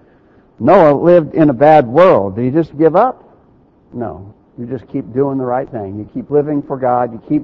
Noah 0.60 0.96
lived 0.96 1.36
in 1.36 1.50
a 1.50 1.54
bad 1.54 1.88
world. 1.88 2.36
Did 2.36 2.46
he 2.46 2.52
just 2.52 2.78
give 2.78 2.96
up? 2.96 3.24
No. 3.94 4.34
You 4.58 4.66
just 4.66 4.88
keep 4.88 5.14
doing 5.14 5.38
the 5.38 5.46
right 5.46 5.70
thing. 5.70 6.00
You 6.00 6.10
keep 6.14 6.32
living 6.32 6.64
for 6.64 6.78
God. 6.78 7.12
You 7.12 7.22
keep 7.30 7.44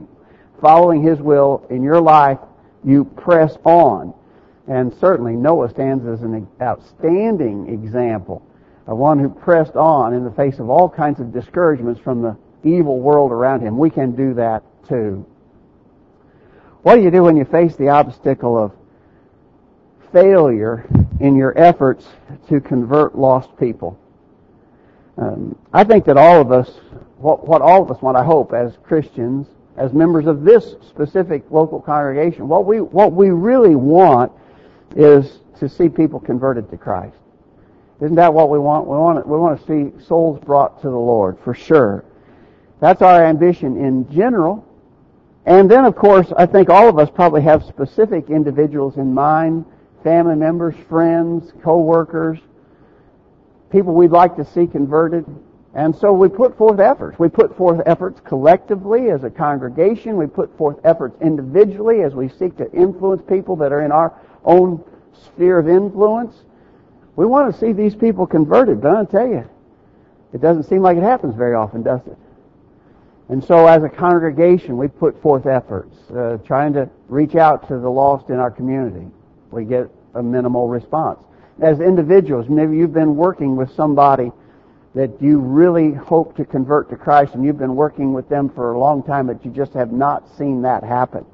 following 0.63 1.03
His 1.03 1.19
will 1.19 1.67
in 1.69 1.83
your 1.83 1.99
life. 1.99 2.39
You 2.85 3.03
press 3.03 3.57
on. 3.65 4.13
And 4.67 4.93
certainly 4.99 5.35
Noah 5.35 5.69
stands 5.69 6.07
as 6.07 6.21
an 6.21 6.47
outstanding 6.61 7.67
example 7.67 8.41
of 8.87 8.97
one 8.97 9.19
who 9.19 9.29
pressed 9.29 9.75
on 9.75 10.13
in 10.13 10.23
the 10.23 10.31
face 10.31 10.59
of 10.59 10.69
all 10.69 10.89
kinds 10.89 11.19
of 11.19 11.33
discouragements 11.33 11.99
from 11.99 12.21
the 12.21 12.37
evil 12.63 13.01
world 13.01 13.31
around 13.31 13.61
him. 13.61 13.77
We 13.77 13.89
can 13.89 14.15
do 14.15 14.33
that 14.35 14.63
too. 14.87 15.25
What 16.81 16.95
do 16.95 17.01
you 17.01 17.11
do 17.11 17.23
when 17.23 17.35
you 17.35 17.45
face 17.45 17.75
the 17.75 17.89
obstacle 17.89 18.57
of 18.57 18.71
failure 20.13 20.87
in 21.19 21.35
your 21.35 21.57
efforts 21.57 22.07
to 22.47 22.61
convert 22.61 23.17
lost 23.17 23.49
people? 23.57 23.99
Um, 25.17 25.57
I 25.73 25.83
think 25.83 26.05
that 26.05 26.17
all 26.17 26.39
of 26.39 26.53
us, 26.53 26.69
what, 27.17 27.45
what 27.45 27.61
all 27.61 27.83
of 27.83 27.91
us 27.91 28.01
want, 28.01 28.15
I 28.15 28.23
hope, 28.23 28.53
as 28.53 28.77
Christians, 28.83 29.47
as 29.77 29.93
members 29.93 30.27
of 30.27 30.43
this 30.43 30.75
specific 30.87 31.43
local 31.49 31.81
congregation, 31.81 32.47
what 32.47 32.65
we 32.65 32.81
what 32.81 33.13
we 33.13 33.29
really 33.29 33.75
want 33.75 34.31
is 34.95 35.39
to 35.59 35.67
see 35.67 35.89
people 35.89 36.19
converted 36.19 36.69
to 36.69 36.77
Christ. 36.77 37.15
Isn't 38.01 38.15
that 38.15 38.33
what 38.33 38.49
we 38.49 38.59
want? 38.59 38.85
We 38.85 38.97
want 38.97 39.27
we 39.27 39.37
want 39.37 39.59
to 39.59 39.65
see 39.65 40.05
souls 40.05 40.39
brought 40.43 40.81
to 40.81 40.89
the 40.89 40.97
Lord 40.97 41.37
for 41.43 41.53
sure. 41.53 42.05
That's 42.79 43.01
our 43.01 43.23
ambition 43.23 43.77
in 43.77 44.11
general. 44.11 44.67
And 45.45 45.69
then, 45.69 45.85
of 45.85 45.95
course, 45.95 46.31
I 46.37 46.45
think 46.45 46.69
all 46.69 46.87
of 46.87 46.97
us 46.99 47.09
probably 47.09 47.41
have 47.41 47.63
specific 47.65 48.29
individuals 48.29 48.97
in 48.97 49.13
mind, 49.13 49.65
family 50.03 50.35
members, 50.35 50.75
friends, 50.87 51.51
co-workers, 51.63 52.39
people 53.69 53.93
we'd 53.93 54.11
like 54.11 54.35
to 54.37 54.45
see 54.45 54.67
converted. 54.67 55.25
And 55.75 55.95
so 55.95 56.13
we 56.13 56.29
put 56.29 56.55
forth 56.57 56.79
efforts. 56.79 57.17
We 57.17 57.29
put 57.29 57.57
forth 57.57 57.81
efforts 57.87 58.19
collectively 58.19 59.09
as 59.09 59.23
a 59.23 59.29
congregation. 59.29 60.17
We 60.17 60.27
put 60.27 60.55
forth 60.55 60.77
efforts 60.83 61.19
individually 61.19 62.01
as 62.01 62.13
we 62.13 62.29
seek 62.29 62.55
to 62.57 62.71
influence 62.71 63.23
people 63.27 63.55
that 63.57 63.71
are 63.71 63.81
in 63.81 63.91
our 63.91 64.13
own 64.45 64.83
sphere 65.25 65.57
of 65.57 65.67
influence. 65.67 66.35
We 67.15 67.25
want 67.25 67.51
to 67.51 67.59
see 67.59 67.73
these 67.73 67.95
people 67.95 68.27
converted, 68.27 68.81
but 68.81 68.91
I'll 68.91 69.05
tell 69.05 69.27
you, 69.27 69.49
it 70.31 70.41
doesn't 70.41 70.63
seem 70.63 70.81
like 70.81 70.97
it 70.97 71.03
happens 71.03 71.35
very 71.35 71.55
often, 71.55 71.83
does 71.83 72.01
it? 72.05 72.17
And 73.29 73.43
so 73.43 73.65
as 73.67 73.83
a 73.83 73.89
congregation, 73.89 74.77
we 74.77 74.87
put 74.87 75.19
forth 75.21 75.45
efforts, 75.47 75.95
uh, 76.11 76.37
trying 76.45 76.73
to 76.73 76.89
reach 77.07 77.35
out 77.35 77.67
to 77.69 77.79
the 77.79 77.89
lost 77.89 78.29
in 78.29 78.35
our 78.35 78.51
community. 78.51 79.07
We 79.49 79.65
get 79.65 79.89
a 80.13 80.21
minimal 80.21 80.67
response. 80.67 81.19
As 81.61 81.79
individuals, 81.79 82.47
maybe 82.49 82.77
you've 82.77 82.93
been 82.93 83.15
working 83.15 83.55
with 83.55 83.71
somebody 83.71 84.31
that 84.95 85.21
you 85.21 85.39
really 85.39 85.91
hope 85.91 86.35
to 86.37 86.45
convert 86.45 86.89
to 86.89 86.95
Christ 86.95 87.33
and 87.33 87.43
you've 87.43 87.57
been 87.57 87.75
working 87.75 88.13
with 88.13 88.29
them 88.29 88.49
for 88.49 88.73
a 88.73 88.79
long 88.79 89.01
time, 89.03 89.27
but 89.27 89.43
you 89.43 89.51
just 89.51 89.73
have 89.73 89.91
not 89.91 90.37
seen 90.37 90.61
that 90.61 90.83
happen. 90.83 91.25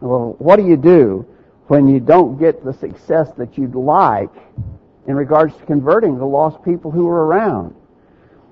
Well, 0.00 0.34
what 0.38 0.56
do 0.56 0.66
you 0.66 0.76
do 0.76 1.26
when 1.68 1.88
you 1.88 2.00
don't 2.00 2.36
get 2.36 2.64
the 2.64 2.72
success 2.72 3.30
that 3.38 3.56
you'd 3.56 3.74
like 3.74 4.32
in 5.06 5.14
regards 5.14 5.56
to 5.56 5.66
converting 5.66 6.18
the 6.18 6.26
lost 6.26 6.64
people 6.64 6.90
who 6.90 7.06
are 7.06 7.26
around? 7.26 7.74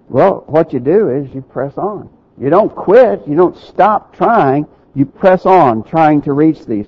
Well, 0.08 0.44
what 0.46 0.72
you 0.72 0.78
do 0.78 1.10
is 1.10 1.34
you 1.34 1.42
press 1.42 1.76
on. 1.76 2.08
You 2.38 2.48
don't 2.48 2.74
quit. 2.74 3.26
You 3.26 3.34
don't 3.34 3.56
stop 3.56 4.14
trying. 4.14 4.66
You 4.94 5.04
press 5.04 5.46
on 5.46 5.82
trying 5.82 6.22
to 6.22 6.32
reach 6.32 6.64
these. 6.64 6.86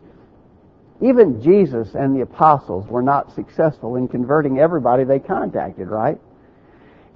Even 1.01 1.43
Jesus 1.43 1.95
and 1.95 2.15
the 2.15 2.21
apostles 2.21 2.87
were 2.87 3.03
not 3.03 3.35
successful 3.35 3.97
in 3.97 4.09
converting 4.09 4.61
everybody 4.61 5.05
they 5.05 5.19
contacted, 5.19 5.89
right? 5.89 6.19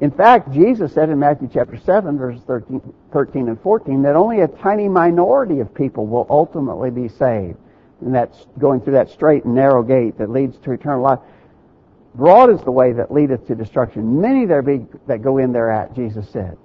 In 0.00 0.12
fact, 0.12 0.52
Jesus 0.52 0.92
said 0.92 1.10
in 1.10 1.18
Matthew 1.18 1.48
chapter 1.52 1.76
7, 1.76 2.18
verses 2.18 2.42
13, 2.46 2.80
13 3.12 3.48
and 3.48 3.60
14, 3.60 4.02
that 4.02 4.14
only 4.14 4.40
a 4.40 4.48
tiny 4.48 4.88
minority 4.88 5.58
of 5.58 5.74
people 5.74 6.06
will 6.06 6.26
ultimately 6.30 6.90
be 6.90 7.08
saved. 7.08 7.56
And 8.00 8.14
that's 8.14 8.46
going 8.58 8.80
through 8.80 8.92
that 8.92 9.10
straight 9.10 9.44
and 9.44 9.56
narrow 9.56 9.82
gate 9.82 10.18
that 10.18 10.30
leads 10.30 10.56
to 10.58 10.70
eternal 10.70 11.02
life. 11.02 11.18
Broad 12.14 12.50
is 12.50 12.60
the 12.62 12.70
way 12.70 12.92
that 12.92 13.12
leadeth 13.12 13.48
to 13.48 13.56
destruction. 13.56 14.20
Many 14.20 14.46
there 14.46 14.62
be 14.62 14.86
that 15.08 15.20
go 15.20 15.38
in 15.38 15.52
thereat, 15.52 15.94
Jesus 15.96 16.28
said. 16.30 16.56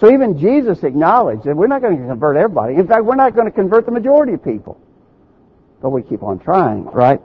So 0.00 0.10
even 0.10 0.38
Jesus 0.38 0.82
acknowledged 0.82 1.44
that 1.44 1.56
we're 1.56 1.68
not 1.68 1.82
going 1.82 1.96
to 1.96 2.06
convert 2.06 2.36
everybody. 2.36 2.74
In 2.74 2.88
fact, 2.88 3.04
we're 3.04 3.14
not 3.14 3.34
going 3.34 3.46
to 3.46 3.52
convert 3.52 3.86
the 3.86 3.92
majority 3.92 4.32
of 4.32 4.42
people. 4.42 4.80
But 5.80 5.90
we 5.90 6.02
keep 6.02 6.22
on 6.22 6.40
trying, 6.40 6.84
right? 6.86 7.20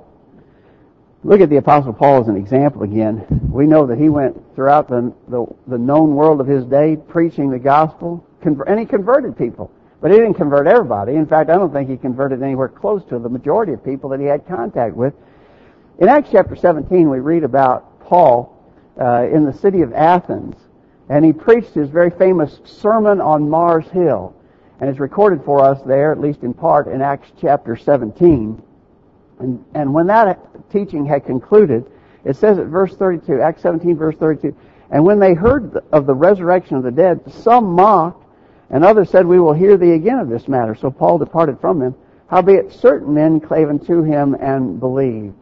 Look 1.26 1.42
at 1.42 1.50
the 1.50 1.58
Apostle 1.58 1.92
Paul 1.92 2.22
as 2.22 2.28
an 2.28 2.38
example 2.38 2.84
again. 2.84 3.26
We 3.52 3.66
know 3.66 3.88
that 3.88 3.98
he 3.98 4.10
went 4.10 4.40
throughout 4.54 4.88
the, 4.88 5.12
the, 5.28 5.48
the 5.66 5.78
known 5.78 6.14
world 6.14 6.40
of 6.40 6.46
his 6.46 6.66
day 6.66 6.96
preaching 6.96 7.50
the 7.50 7.58
gospel, 7.58 8.24
and 8.44 8.80
he 8.80 8.86
converted 8.86 9.36
people. 9.36 9.72
But 10.02 10.12
he 10.12 10.18
didn't 10.18 10.36
convert 10.36 10.68
everybody. 10.68 11.16
In 11.16 11.26
fact, 11.26 11.50
I 11.50 11.56
don't 11.56 11.74
think 11.74 11.90
he 11.90 11.98
converted 11.98 12.44
anywhere 12.44 12.68
close 12.68 13.04
to 13.06 13.18
the 13.18 13.28
majority 13.28 13.74
of 13.74 13.84
people 13.84 14.08
that 14.12 14.20
he 14.20 14.28
had 14.28 14.48
contact 14.48 14.96
with. 14.96 15.16
In 15.98 16.10
Acts 16.10 16.30
chapter 16.32 16.56
17, 16.56 17.10
we 17.10 17.18
read 17.18 17.44
about 17.44 18.00
Paul 18.02 18.56
uh, 19.02 19.24
in 19.24 19.46
the 19.46 19.54
city 19.54 19.82
of 19.82 19.94
Athens 19.94 20.56
and 21.10 21.26
he 21.26 21.34
preached 21.34 21.74
his 21.74 21.90
very 21.90 22.12
famous 22.12 22.60
Sermon 22.66 23.20
on 23.20 23.50
Mars 23.50 23.88
Hill. 23.90 24.36
And 24.80 24.90
it's 24.90 25.00
recorded 25.00 25.44
for 25.44 25.64
us 25.64 25.82
there, 25.88 26.12
at 26.12 26.20
least 26.20 26.44
in 26.44 26.54
part, 26.54 26.88
in 26.88 27.02
Acts 27.02 27.32
chapter 27.40 27.76
17. 27.76 28.62
And, 29.40 29.64
and 29.74 29.94
when 29.94 30.08
that 30.08 30.40
teaching 30.72 31.06
had 31.06 31.26
concluded, 31.26 31.86
it 32.24 32.36
says 32.36 32.58
at 32.58 32.68
verse 32.68 32.96
32, 32.96 33.42
Acts 33.42 33.62
17 33.62 33.98
verse 33.98 34.16
32, 34.16 34.56
and 34.92 35.04
when 35.04 35.20
they 35.20 35.34
heard 35.34 35.78
of 35.92 36.06
the 36.06 36.14
resurrection 36.14 36.78
of 36.78 36.84
the 36.84 36.92
dead, 36.92 37.22
some 37.32 37.66
mocked, 37.66 38.24
and 38.70 38.84
others 38.84 39.10
said, 39.10 39.26
We 39.26 39.40
will 39.40 39.54
hear 39.54 39.78
thee 39.78 39.92
again 39.92 40.20
of 40.20 40.30
this 40.30 40.48
matter. 40.48 40.76
So 40.76 40.90
Paul 40.90 41.18
departed 41.18 41.60
from 41.60 41.80
them. 41.80 41.96
Howbeit 42.28 42.72
certain 42.72 43.14
men 43.14 43.40
clave 43.40 43.70
unto 43.70 44.02
him 44.02 44.36
and 44.36 44.80
believed. 44.80 45.36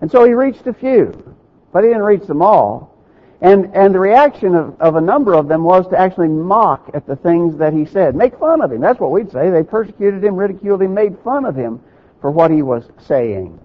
And 0.00 0.10
so 0.10 0.24
he 0.24 0.32
reached 0.32 0.66
a 0.66 0.72
few, 0.72 1.34
but 1.72 1.82
he 1.82 1.88
didn't 1.90 2.04
reach 2.04 2.26
them 2.26 2.42
all. 2.42 2.96
And, 3.40 3.74
and 3.74 3.94
the 3.94 3.98
reaction 3.98 4.54
of, 4.54 4.80
of 4.80 4.96
a 4.96 5.00
number 5.00 5.34
of 5.34 5.48
them 5.48 5.64
was 5.64 5.88
to 5.88 5.98
actually 5.98 6.28
mock 6.28 6.90
at 6.94 7.06
the 7.06 7.16
things 7.16 7.56
that 7.56 7.72
he 7.72 7.86
said. 7.86 8.14
Make 8.14 8.38
fun 8.38 8.60
of 8.60 8.70
him. 8.70 8.80
That's 8.80 9.00
what 9.00 9.10
we'd 9.10 9.32
say. 9.32 9.50
They 9.50 9.62
persecuted 9.62 10.22
him, 10.22 10.36
ridiculed 10.36 10.82
him, 10.82 10.94
made 10.94 11.18
fun 11.24 11.44
of 11.46 11.56
him 11.56 11.80
for 12.20 12.30
what 12.30 12.50
he 12.50 12.62
was 12.62 12.84
saying. 12.98 13.58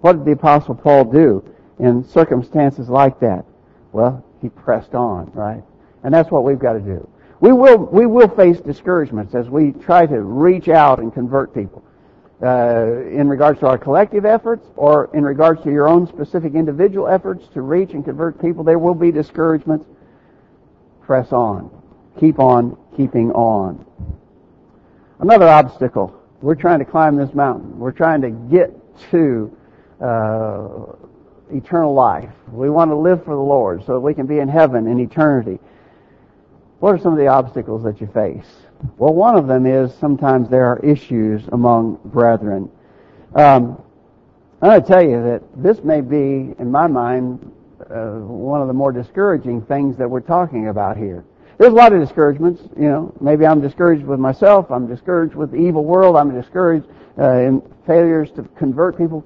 What 0.00 0.12
did 0.14 0.24
the 0.24 0.32
apostle 0.32 0.74
Paul 0.74 1.04
do 1.04 1.44
in 1.78 2.04
circumstances 2.04 2.88
like 2.88 3.20
that? 3.20 3.44
Well, 3.92 4.24
he 4.40 4.48
pressed 4.48 4.94
on, 4.94 5.30
right? 5.34 5.62
And 6.02 6.12
that's 6.12 6.30
what 6.30 6.44
we've 6.44 6.58
got 6.58 6.74
to 6.74 6.80
do. 6.80 7.08
We 7.40 7.52
will, 7.52 7.78
we 7.78 8.06
will 8.06 8.28
face 8.28 8.60
discouragements 8.60 9.34
as 9.34 9.48
we 9.48 9.72
try 9.72 10.06
to 10.06 10.20
reach 10.20 10.68
out 10.68 11.00
and 11.00 11.12
convert 11.12 11.54
people. 11.54 11.84
Uh, 12.42 13.02
in 13.06 13.28
regards 13.28 13.60
to 13.60 13.66
our 13.66 13.78
collective 13.78 14.24
efforts 14.24 14.66
or 14.74 15.10
in 15.14 15.22
regards 15.22 15.62
to 15.62 15.70
your 15.70 15.88
own 15.88 16.08
specific 16.08 16.54
individual 16.54 17.06
efforts 17.06 17.46
to 17.54 17.62
reach 17.62 17.90
and 17.92 18.04
convert 18.04 18.40
people, 18.40 18.64
there 18.64 18.80
will 18.80 18.94
be 18.94 19.12
discouragements. 19.12 19.86
Press 21.02 21.32
on. 21.32 21.70
Keep 22.18 22.40
on 22.40 22.76
keeping 22.96 23.30
on. 23.32 23.84
Another 25.20 25.46
obstacle. 25.46 26.21
We're 26.42 26.56
trying 26.56 26.80
to 26.80 26.84
climb 26.84 27.16
this 27.16 27.32
mountain. 27.34 27.78
We're 27.78 27.92
trying 27.92 28.20
to 28.22 28.30
get 28.30 28.70
to 29.12 29.56
uh, 30.00 30.96
eternal 31.52 31.94
life. 31.94 32.30
We 32.50 32.68
want 32.68 32.90
to 32.90 32.96
live 32.96 33.24
for 33.24 33.34
the 33.34 33.40
Lord 33.40 33.84
so 33.86 33.92
that 33.92 34.00
we 34.00 34.12
can 34.12 34.26
be 34.26 34.40
in 34.40 34.48
heaven 34.48 34.88
in 34.88 34.98
eternity. 34.98 35.60
What 36.80 36.96
are 36.96 36.98
some 36.98 37.12
of 37.12 37.18
the 37.18 37.28
obstacles 37.28 37.84
that 37.84 38.00
you 38.00 38.08
face? 38.08 38.48
Well, 38.98 39.14
one 39.14 39.36
of 39.36 39.46
them 39.46 39.66
is 39.66 39.94
sometimes 39.94 40.48
there 40.50 40.66
are 40.66 40.80
issues 40.80 41.42
among 41.52 42.00
brethren. 42.06 42.68
Um, 43.36 43.80
I'm 44.60 44.70
going 44.70 44.82
to 44.82 44.88
tell 44.88 45.02
you 45.02 45.22
that 45.22 45.42
this 45.56 45.84
may 45.84 46.00
be, 46.00 46.54
in 46.58 46.70
my 46.70 46.88
mind, 46.88 47.52
uh, 47.88 48.14
one 48.18 48.60
of 48.60 48.66
the 48.66 48.74
more 48.74 48.90
discouraging 48.90 49.62
things 49.62 49.96
that 49.98 50.10
we're 50.10 50.20
talking 50.20 50.68
about 50.68 50.96
here. 50.96 51.24
There's 51.62 51.74
a 51.74 51.76
lot 51.76 51.92
of 51.92 52.00
discouragements, 52.00 52.60
you 52.76 52.88
know. 52.88 53.14
Maybe 53.20 53.46
I'm 53.46 53.60
discouraged 53.60 54.04
with 54.04 54.18
myself. 54.18 54.68
I'm 54.72 54.88
discouraged 54.88 55.36
with 55.36 55.52
the 55.52 55.58
evil 55.58 55.84
world. 55.84 56.16
I'm 56.16 56.34
discouraged 56.34 56.88
uh, 57.16 57.34
in 57.34 57.62
failures 57.86 58.32
to 58.32 58.42
convert 58.58 58.98
people. 58.98 59.24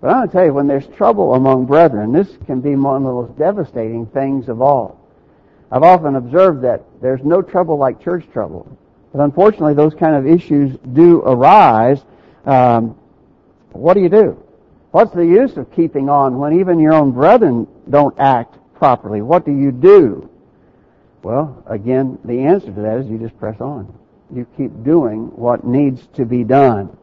But 0.00 0.10
I'm 0.10 0.16
going 0.18 0.28
to 0.28 0.32
tell 0.32 0.44
you, 0.44 0.54
when 0.54 0.68
there's 0.68 0.86
trouble 0.86 1.34
among 1.34 1.66
brethren, 1.66 2.12
this 2.12 2.38
can 2.46 2.60
be 2.60 2.76
one 2.76 2.98
of 2.98 3.02
the 3.02 3.12
most 3.12 3.36
devastating 3.36 4.06
things 4.06 4.48
of 4.48 4.62
all. 4.62 5.00
I've 5.72 5.82
often 5.82 6.14
observed 6.14 6.62
that 6.62 6.84
there's 7.00 7.24
no 7.24 7.42
trouble 7.42 7.78
like 7.78 8.00
church 8.00 8.28
trouble. 8.32 8.78
But 9.12 9.22
unfortunately, 9.22 9.74
those 9.74 9.94
kind 9.94 10.14
of 10.14 10.24
issues 10.24 10.78
do 10.92 11.20
arise. 11.22 12.04
Um, 12.46 12.96
what 13.72 13.94
do 13.94 14.02
you 14.02 14.08
do? 14.08 14.40
What's 14.92 15.12
the 15.12 15.26
use 15.26 15.56
of 15.56 15.68
keeping 15.72 16.08
on 16.08 16.38
when 16.38 16.60
even 16.60 16.78
your 16.78 16.92
own 16.92 17.10
brethren 17.10 17.66
don't 17.90 18.16
act 18.20 18.56
properly? 18.76 19.20
What 19.20 19.44
do 19.44 19.50
you 19.50 19.72
do? 19.72 20.28
Well, 21.22 21.62
again, 21.66 22.18
the 22.24 22.40
answer 22.40 22.66
to 22.66 22.80
that 22.80 22.98
is 22.98 23.08
you 23.08 23.18
just 23.18 23.38
press 23.38 23.60
on. 23.60 23.92
You 24.34 24.46
keep 24.56 24.82
doing 24.82 25.26
what 25.36 25.64
needs 25.64 26.06
to 26.14 26.24
be 26.24 26.44
done. 26.44 26.96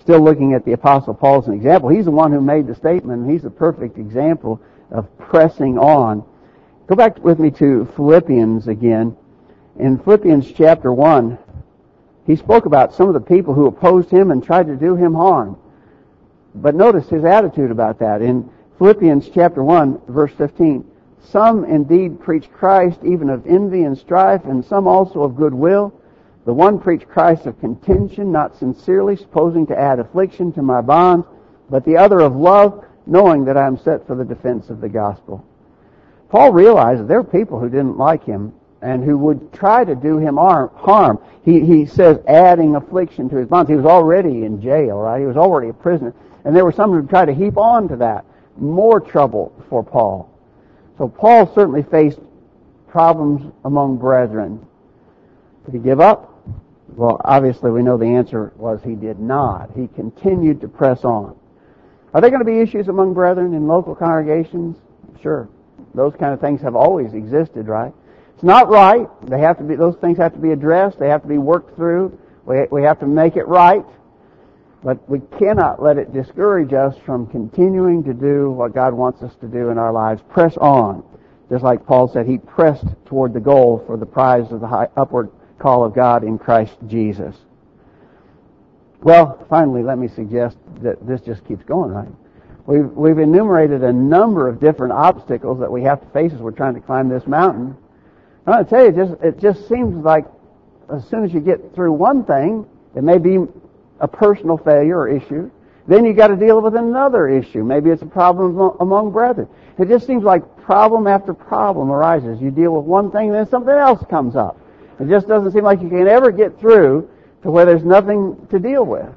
Still 0.00 0.20
looking 0.20 0.52
at 0.54 0.64
the 0.64 0.72
Apostle 0.72 1.14
Paul 1.14 1.38
as 1.38 1.48
an 1.48 1.54
example. 1.54 1.88
He's 1.88 2.04
the 2.04 2.10
one 2.10 2.32
who 2.32 2.40
made 2.40 2.66
the 2.66 2.74
statement, 2.74 3.30
he's 3.30 3.42
the 3.42 3.50
perfect 3.50 3.98
example 3.98 4.60
of 4.90 5.06
pressing 5.18 5.78
on. 5.78 6.24
Go 6.86 6.94
back 6.94 7.22
with 7.24 7.38
me 7.38 7.50
to 7.52 7.86
Philippians 7.96 8.68
again 8.68 9.16
in 9.78 9.98
Philippians 9.98 10.52
chapter 10.52 10.92
1, 10.92 11.38
he 12.26 12.36
spoke 12.36 12.66
about 12.66 12.94
some 12.94 13.08
of 13.08 13.14
the 13.14 13.20
people 13.20 13.54
who 13.54 13.66
opposed 13.66 14.10
him 14.10 14.30
and 14.30 14.42
tried 14.42 14.66
to 14.66 14.76
do 14.76 14.96
him 14.96 15.14
harm. 15.14 15.58
But 16.54 16.74
notice 16.74 17.08
his 17.08 17.24
attitude 17.24 17.70
about 17.70 17.98
that. 17.98 18.22
In 18.22 18.48
Philippians 18.78 19.28
chapter 19.28 19.62
1, 19.62 20.00
verse 20.08 20.32
15, 20.32 20.84
some 21.22 21.64
indeed 21.64 22.20
preach 22.20 22.50
Christ 22.52 23.00
even 23.04 23.30
of 23.30 23.46
envy 23.46 23.82
and 23.82 23.96
strife, 23.96 24.44
and 24.44 24.64
some 24.64 24.86
also 24.86 25.22
of 25.22 25.36
goodwill. 25.36 25.92
The 26.44 26.54
one 26.54 26.78
preached 26.78 27.08
Christ 27.08 27.46
of 27.46 27.58
contention, 27.58 28.30
not 28.30 28.56
sincerely, 28.56 29.16
supposing 29.16 29.66
to 29.66 29.78
add 29.78 29.98
affliction 29.98 30.52
to 30.52 30.62
my 30.62 30.80
bonds, 30.80 31.26
but 31.68 31.84
the 31.84 31.96
other 31.96 32.20
of 32.20 32.36
love, 32.36 32.84
knowing 33.06 33.44
that 33.46 33.56
I 33.56 33.66
am 33.66 33.76
set 33.76 34.06
for 34.06 34.14
the 34.14 34.24
defense 34.24 34.70
of 34.70 34.80
the 34.80 34.88
gospel. 34.88 35.44
Paul 36.28 36.52
realized 36.52 37.08
there 37.08 37.22
were 37.22 37.28
people 37.28 37.58
who 37.58 37.68
didn't 37.68 37.98
like 37.98 38.24
him 38.24 38.52
and 38.82 39.02
who 39.02 39.16
would 39.18 39.52
try 39.52 39.84
to 39.84 39.94
do 39.94 40.18
him 40.18 40.36
harm. 40.36 41.18
He, 41.44 41.60
he 41.64 41.86
says 41.86 42.18
adding 42.28 42.76
affliction 42.76 43.28
to 43.30 43.36
his 43.36 43.48
bonds. 43.48 43.70
He 43.70 43.76
was 43.76 43.86
already 43.86 44.44
in 44.44 44.60
jail, 44.60 44.98
right? 44.98 45.20
He 45.20 45.26
was 45.26 45.36
already 45.36 45.70
a 45.70 45.72
prisoner. 45.72 46.14
And 46.44 46.54
there 46.54 46.64
were 46.64 46.72
some 46.72 46.92
who 46.92 47.06
tried 47.06 47.26
to 47.26 47.34
heap 47.34 47.56
on 47.56 47.88
to 47.88 47.96
that. 47.96 48.24
More 48.56 49.00
trouble 49.00 49.52
for 49.68 49.82
Paul. 49.82 50.30
So 50.98 51.08
Paul 51.08 51.52
certainly 51.54 51.82
faced 51.82 52.18
problems 52.88 53.52
among 53.64 53.98
brethren. 53.98 54.66
Did 55.64 55.74
he 55.74 55.80
give 55.80 56.00
up? 56.00 56.32
Well, 56.88 57.20
obviously 57.24 57.70
we 57.70 57.82
know 57.82 57.98
the 57.98 58.06
answer 58.06 58.52
was 58.56 58.80
he 58.82 58.94
did 58.94 59.18
not. 59.18 59.70
He 59.76 59.88
continued 59.88 60.60
to 60.62 60.68
press 60.68 61.04
on. 61.04 61.36
Are 62.14 62.20
there 62.20 62.30
going 62.30 62.40
to 62.40 62.50
be 62.50 62.60
issues 62.60 62.88
among 62.88 63.12
brethren 63.12 63.52
in 63.52 63.66
local 63.66 63.94
congregations? 63.94 64.76
Sure. 65.20 65.48
Those 65.94 66.14
kind 66.18 66.32
of 66.32 66.40
things 66.40 66.62
have 66.62 66.74
always 66.74 67.12
existed, 67.12 67.68
right? 67.68 67.92
It's 68.34 68.44
not 68.44 68.68
right. 68.68 69.08
They 69.28 69.40
have 69.40 69.58
to 69.58 69.64
be, 69.64 69.76
those 69.76 69.96
things 69.96 70.16
have 70.18 70.32
to 70.32 70.38
be 70.38 70.52
addressed. 70.52 70.98
They 70.98 71.08
have 71.08 71.22
to 71.22 71.28
be 71.28 71.38
worked 71.38 71.76
through. 71.76 72.18
We, 72.44 72.64
we 72.70 72.82
have 72.82 73.00
to 73.00 73.06
make 73.06 73.36
it 73.36 73.46
right. 73.48 73.84
But 74.82 75.08
we 75.08 75.20
cannot 75.38 75.82
let 75.82 75.98
it 75.98 76.12
discourage 76.12 76.72
us 76.72 76.94
from 77.04 77.26
continuing 77.26 78.04
to 78.04 78.14
do 78.14 78.50
what 78.50 78.74
God 78.74 78.94
wants 78.94 79.22
us 79.22 79.34
to 79.40 79.46
do 79.46 79.70
in 79.70 79.78
our 79.78 79.92
lives. 79.92 80.22
Press 80.30 80.56
on. 80.58 81.02
Just 81.50 81.64
like 81.64 81.86
Paul 81.86 82.08
said, 82.08 82.26
he 82.26 82.38
pressed 82.38 82.86
toward 83.06 83.32
the 83.32 83.40
goal 83.40 83.82
for 83.86 83.96
the 83.96 84.06
prize 84.06 84.50
of 84.52 84.60
the 84.60 84.66
high, 84.66 84.88
upward 84.96 85.30
call 85.58 85.84
of 85.84 85.94
God 85.94 86.24
in 86.24 86.38
Christ 86.38 86.76
Jesus. 86.86 87.36
Well, 89.02 89.44
finally, 89.48 89.82
let 89.82 89.98
me 89.98 90.08
suggest 90.08 90.56
that 90.82 91.06
this 91.06 91.20
just 91.20 91.46
keeps 91.46 91.64
going, 91.64 91.92
right? 91.92 92.08
We've, 92.66 92.90
we've 92.90 93.18
enumerated 93.18 93.84
a 93.84 93.92
number 93.92 94.48
of 94.48 94.58
different 94.58 94.92
obstacles 94.92 95.60
that 95.60 95.70
we 95.70 95.82
have 95.82 96.00
to 96.00 96.06
face 96.08 96.32
as 96.32 96.40
we're 96.40 96.50
trying 96.50 96.74
to 96.74 96.80
climb 96.80 97.08
this 97.08 97.26
mountain. 97.26 97.76
I 98.46 98.62
tell 98.62 98.82
you, 98.82 98.88
it 98.88 98.96
just, 98.96 99.22
it 99.22 99.38
just 99.40 99.68
seems 99.68 100.04
like 100.04 100.24
as 100.92 101.06
soon 101.08 101.24
as 101.24 101.32
you 101.32 101.40
get 101.40 101.74
through 101.74 101.92
one 101.92 102.24
thing, 102.24 102.66
it 102.94 103.02
may 103.02 103.18
be 103.18 103.38
a 104.00 104.08
personal 104.08 104.56
failure 104.56 104.98
or 104.98 105.08
issue. 105.08 105.50
Then 105.88 106.04
you 106.04 106.14
got 106.14 106.28
to 106.28 106.36
deal 106.36 106.60
with 106.60 106.74
another 106.74 107.28
issue. 107.28 107.62
Maybe 107.62 107.90
it's 107.90 108.02
a 108.02 108.06
problem 108.06 108.58
among 108.80 109.12
brethren. 109.12 109.48
It 109.78 109.88
just 109.88 110.06
seems 110.06 110.24
like 110.24 110.42
problem 110.62 111.06
after 111.06 111.32
problem 111.32 111.90
arises. 111.90 112.40
You 112.40 112.50
deal 112.50 112.72
with 112.74 112.84
one 112.84 113.10
thing, 113.10 113.30
then 113.30 113.48
something 113.48 113.74
else 113.74 114.04
comes 114.10 114.34
up. 114.34 114.58
It 114.98 115.08
just 115.08 115.28
doesn't 115.28 115.52
seem 115.52 115.62
like 115.62 115.80
you 115.80 115.88
can 115.88 116.08
ever 116.08 116.32
get 116.32 116.58
through 116.58 117.08
to 117.42 117.50
where 117.50 117.64
there's 117.64 117.84
nothing 117.84 118.46
to 118.50 118.58
deal 118.58 118.84
with. 118.84 119.08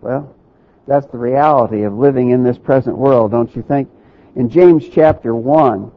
Well, 0.00 0.34
that's 0.86 1.06
the 1.06 1.18
reality 1.18 1.82
of 1.82 1.92
living 1.92 2.30
in 2.30 2.42
this 2.42 2.58
present 2.58 2.96
world, 2.96 3.30
don't 3.30 3.54
you 3.54 3.62
think? 3.62 3.88
In 4.36 4.48
James 4.48 4.88
chapter 4.88 5.34
1, 5.34 5.92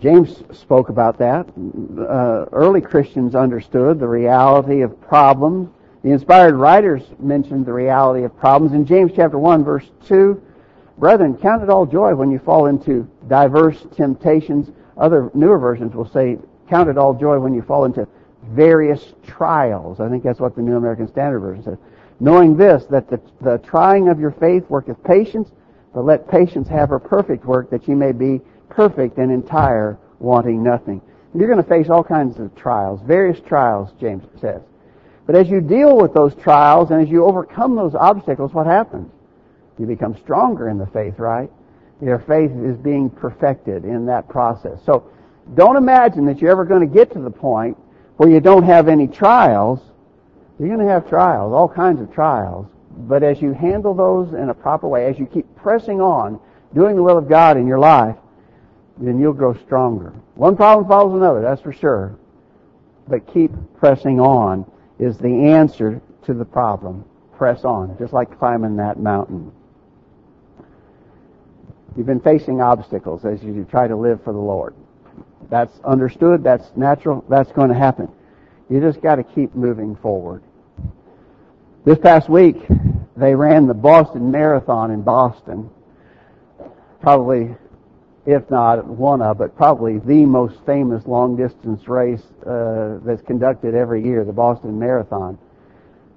James 0.00 0.42
spoke 0.52 0.88
about 0.88 1.18
that. 1.18 1.46
Uh, 1.48 2.46
early 2.52 2.80
Christians 2.80 3.34
understood 3.34 3.98
the 3.98 4.08
reality 4.08 4.82
of 4.82 5.00
problems. 5.00 5.70
The 6.02 6.10
inspired 6.10 6.56
writers 6.56 7.02
mentioned 7.18 7.64
the 7.64 7.72
reality 7.72 8.24
of 8.24 8.36
problems. 8.36 8.74
In 8.74 8.84
James 8.84 9.12
chapter 9.14 9.38
1 9.38 9.64
verse 9.64 9.88
2, 10.06 10.42
Brethren, 10.98 11.36
count 11.36 11.62
it 11.62 11.70
all 11.70 11.86
joy 11.86 12.14
when 12.14 12.30
you 12.30 12.38
fall 12.38 12.66
into 12.66 13.08
diverse 13.28 13.86
temptations. 13.96 14.70
Other 14.96 15.30
newer 15.34 15.58
versions 15.58 15.94
will 15.94 16.08
say, 16.08 16.38
count 16.68 16.88
it 16.88 16.98
all 16.98 17.14
joy 17.14 17.38
when 17.38 17.54
you 17.54 17.62
fall 17.62 17.84
into 17.84 18.06
various 18.50 19.14
trials. 19.26 20.00
I 20.00 20.08
think 20.08 20.22
that's 20.22 20.40
what 20.40 20.54
the 20.54 20.62
New 20.62 20.76
American 20.76 21.08
Standard 21.08 21.40
Version 21.40 21.64
says. 21.64 21.78
Knowing 22.20 22.56
this, 22.56 22.84
that 22.86 23.08
the, 23.08 23.20
the 23.40 23.58
trying 23.58 24.08
of 24.08 24.20
your 24.20 24.30
faith 24.32 24.68
worketh 24.68 25.02
patience, 25.02 25.50
but 25.94 26.04
let 26.04 26.28
patience 26.28 26.68
have 26.68 26.88
her 26.90 26.98
perfect 26.98 27.44
work, 27.44 27.70
that 27.70 27.88
ye 27.88 27.94
may 27.94 28.12
be 28.12 28.40
perfect 28.68 29.18
and 29.18 29.32
entire, 29.32 29.98
wanting 30.18 30.62
nothing. 30.62 31.00
You're 31.34 31.48
going 31.48 31.62
to 31.62 31.68
face 31.68 31.88
all 31.88 32.04
kinds 32.04 32.38
of 32.38 32.54
trials, 32.54 33.00
various 33.02 33.40
trials, 33.40 33.90
James 33.98 34.24
says. 34.40 34.62
But 35.26 35.36
as 35.36 35.48
you 35.48 35.60
deal 35.60 35.96
with 35.96 36.14
those 36.14 36.34
trials 36.34 36.90
and 36.90 37.00
as 37.00 37.08
you 37.08 37.24
overcome 37.24 37.76
those 37.76 37.94
obstacles, 37.94 38.52
what 38.52 38.66
happens? 38.66 39.10
You 39.78 39.86
become 39.86 40.16
stronger 40.16 40.68
in 40.68 40.78
the 40.78 40.86
faith, 40.86 41.18
right? 41.18 41.50
Your 42.00 42.18
faith 42.18 42.50
is 42.50 42.76
being 42.76 43.08
perfected 43.08 43.84
in 43.84 44.06
that 44.06 44.28
process. 44.28 44.78
So 44.84 45.10
don't 45.54 45.76
imagine 45.76 46.26
that 46.26 46.40
you're 46.40 46.50
ever 46.50 46.64
going 46.64 46.86
to 46.86 46.92
get 46.92 47.12
to 47.12 47.20
the 47.20 47.30
point 47.30 47.76
where 48.16 48.28
you 48.28 48.40
don't 48.40 48.64
have 48.64 48.88
any 48.88 49.06
trials. 49.06 49.80
You're 50.58 50.68
going 50.68 50.86
to 50.86 50.92
have 50.92 51.08
trials, 51.08 51.52
all 51.52 51.68
kinds 51.68 52.00
of 52.00 52.12
trials. 52.12 52.66
But 52.90 53.22
as 53.22 53.40
you 53.40 53.52
handle 53.52 53.94
those 53.94 54.34
in 54.34 54.50
a 54.50 54.54
proper 54.54 54.88
way, 54.88 55.06
as 55.06 55.18
you 55.18 55.26
keep 55.26 55.46
pressing 55.56 56.00
on, 56.00 56.40
doing 56.74 56.96
the 56.96 57.02
will 57.02 57.18
of 57.18 57.28
God 57.28 57.56
in 57.56 57.66
your 57.66 57.78
life, 57.78 58.16
then 58.98 59.18
you'll 59.18 59.32
grow 59.32 59.54
stronger. 59.54 60.12
One 60.34 60.56
problem 60.56 60.86
follows 60.86 61.14
another, 61.14 61.40
that's 61.40 61.62
for 61.62 61.72
sure. 61.72 62.16
But 63.08 63.32
keep 63.32 63.50
pressing 63.76 64.20
on 64.20 64.70
is 65.02 65.18
the 65.18 65.28
answer 65.28 66.00
to 66.24 66.32
the 66.32 66.44
problem. 66.44 67.04
Press 67.36 67.64
on, 67.64 67.96
just 67.98 68.12
like 68.12 68.38
climbing 68.38 68.76
that 68.76 69.00
mountain. 69.00 69.50
You've 71.96 72.06
been 72.06 72.20
facing 72.20 72.60
obstacles 72.60 73.24
as 73.24 73.42
you 73.42 73.66
try 73.68 73.88
to 73.88 73.96
live 73.96 74.22
for 74.22 74.32
the 74.32 74.38
Lord. 74.38 74.74
That's 75.50 75.78
understood, 75.80 76.44
that's 76.44 76.64
natural, 76.76 77.24
that's 77.28 77.50
going 77.52 77.68
to 77.68 77.74
happen. 77.74 78.08
You 78.70 78.80
just 78.80 79.02
got 79.02 79.16
to 79.16 79.24
keep 79.24 79.54
moving 79.54 79.96
forward. 79.96 80.42
This 81.84 81.98
past 81.98 82.28
week, 82.28 82.56
they 83.16 83.34
ran 83.34 83.66
the 83.66 83.74
Boston 83.74 84.30
Marathon 84.30 84.92
in 84.92 85.02
Boston. 85.02 85.68
Probably 87.00 87.56
if 88.24 88.48
not 88.50 88.86
one 88.86 89.20
of, 89.20 89.38
but 89.38 89.56
probably 89.56 89.98
the 89.98 90.24
most 90.24 90.56
famous 90.64 91.06
long 91.06 91.36
distance 91.36 91.88
race 91.88 92.22
uh, 92.46 92.98
that's 93.04 93.22
conducted 93.22 93.74
every 93.74 94.04
year, 94.04 94.24
the 94.24 94.32
Boston 94.32 94.78
Marathon. 94.78 95.38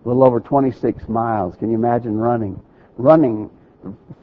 A 0.03 0.07
little 0.07 0.23
over 0.23 0.39
26 0.39 1.07
miles. 1.09 1.55
Can 1.55 1.69
you 1.69 1.75
imagine 1.75 2.15
running? 2.15 2.61
Running 2.97 3.49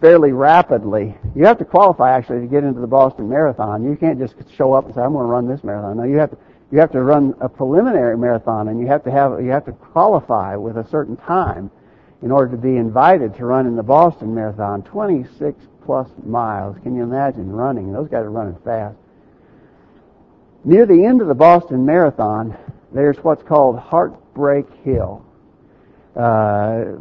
fairly 0.01 0.33
rapidly. 0.33 1.17
You 1.35 1.45
have 1.45 1.59
to 1.59 1.65
qualify 1.65 2.13
actually 2.17 2.41
to 2.41 2.47
get 2.47 2.63
into 2.63 2.81
the 2.81 2.87
Boston 2.87 3.29
Marathon. 3.29 3.85
You 3.85 3.97
can't 3.97 4.19
just 4.19 4.35
show 4.57 4.73
up 4.73 4.87
and 4.87 4.95
say, 4.95 5.01
I'm 5.01 5.13
going 5.13 5.25
to 5.25 5.31
run 5.31 5.49
this 5.49 5.65
marathon. 5.65 5.97
No, 5.97 6.05
you 6.05 6.19
have 6.19 6.31
to, 6.31 6.39
you 6.71 6.79
have 6.79 6.93
to 6.93 7.03
run 7.03 7.35
a 7.41 7.49
preliminary 7.49 8.17
marathon 8.17 8.69
and 8.69 8.81
you 8.81 8.87
have 8.87 9.03
to 9.05 9.11
have, 9.11 9.43
you 9.43 9.51
have 9.51 9.65
to 9.67 9.73
qualify 9.73 10.55
with 10.55 10.77
a 10.77 10.89
certain 10.89 11.17
time 11.17 11.71
in 12.23 12.31
order 12.31 12.51
to 12.53 12.57
be 12.57 12.77
invited 12.77 13.35
to 13.37 13.45
run 13.45 13.67
in 13.67 13.77
the 13.77 13.83
Boston 13.83 14.35
Marathon. 14.35 14.83
26 14.83 15.61
plus 15.85 16.09
miles. 16.25 16.77
Can 16.83 16.95
you 16.95 17.03
imagine 17.03 17.51
running? 17.51 17.93
Those 17.93 18.09
guys 18.09 18.25
are 18.25 18.31
running 18.31 18.57
fast. 18.65 18.97
Near 20.65 20.87
the 20.87 21.05
end 21.05 21.21
of 21.21 21.27
the 21.27 21.35
Boston 21.35 21.85
Marathon, 21.85 22.57
there's 22.93 23.19
what's 23.19 23.43
called 23.43 23.79
Heartbreak 23.79 24.67
Hill. 24.85 25.25
Uh, 26.15 26.99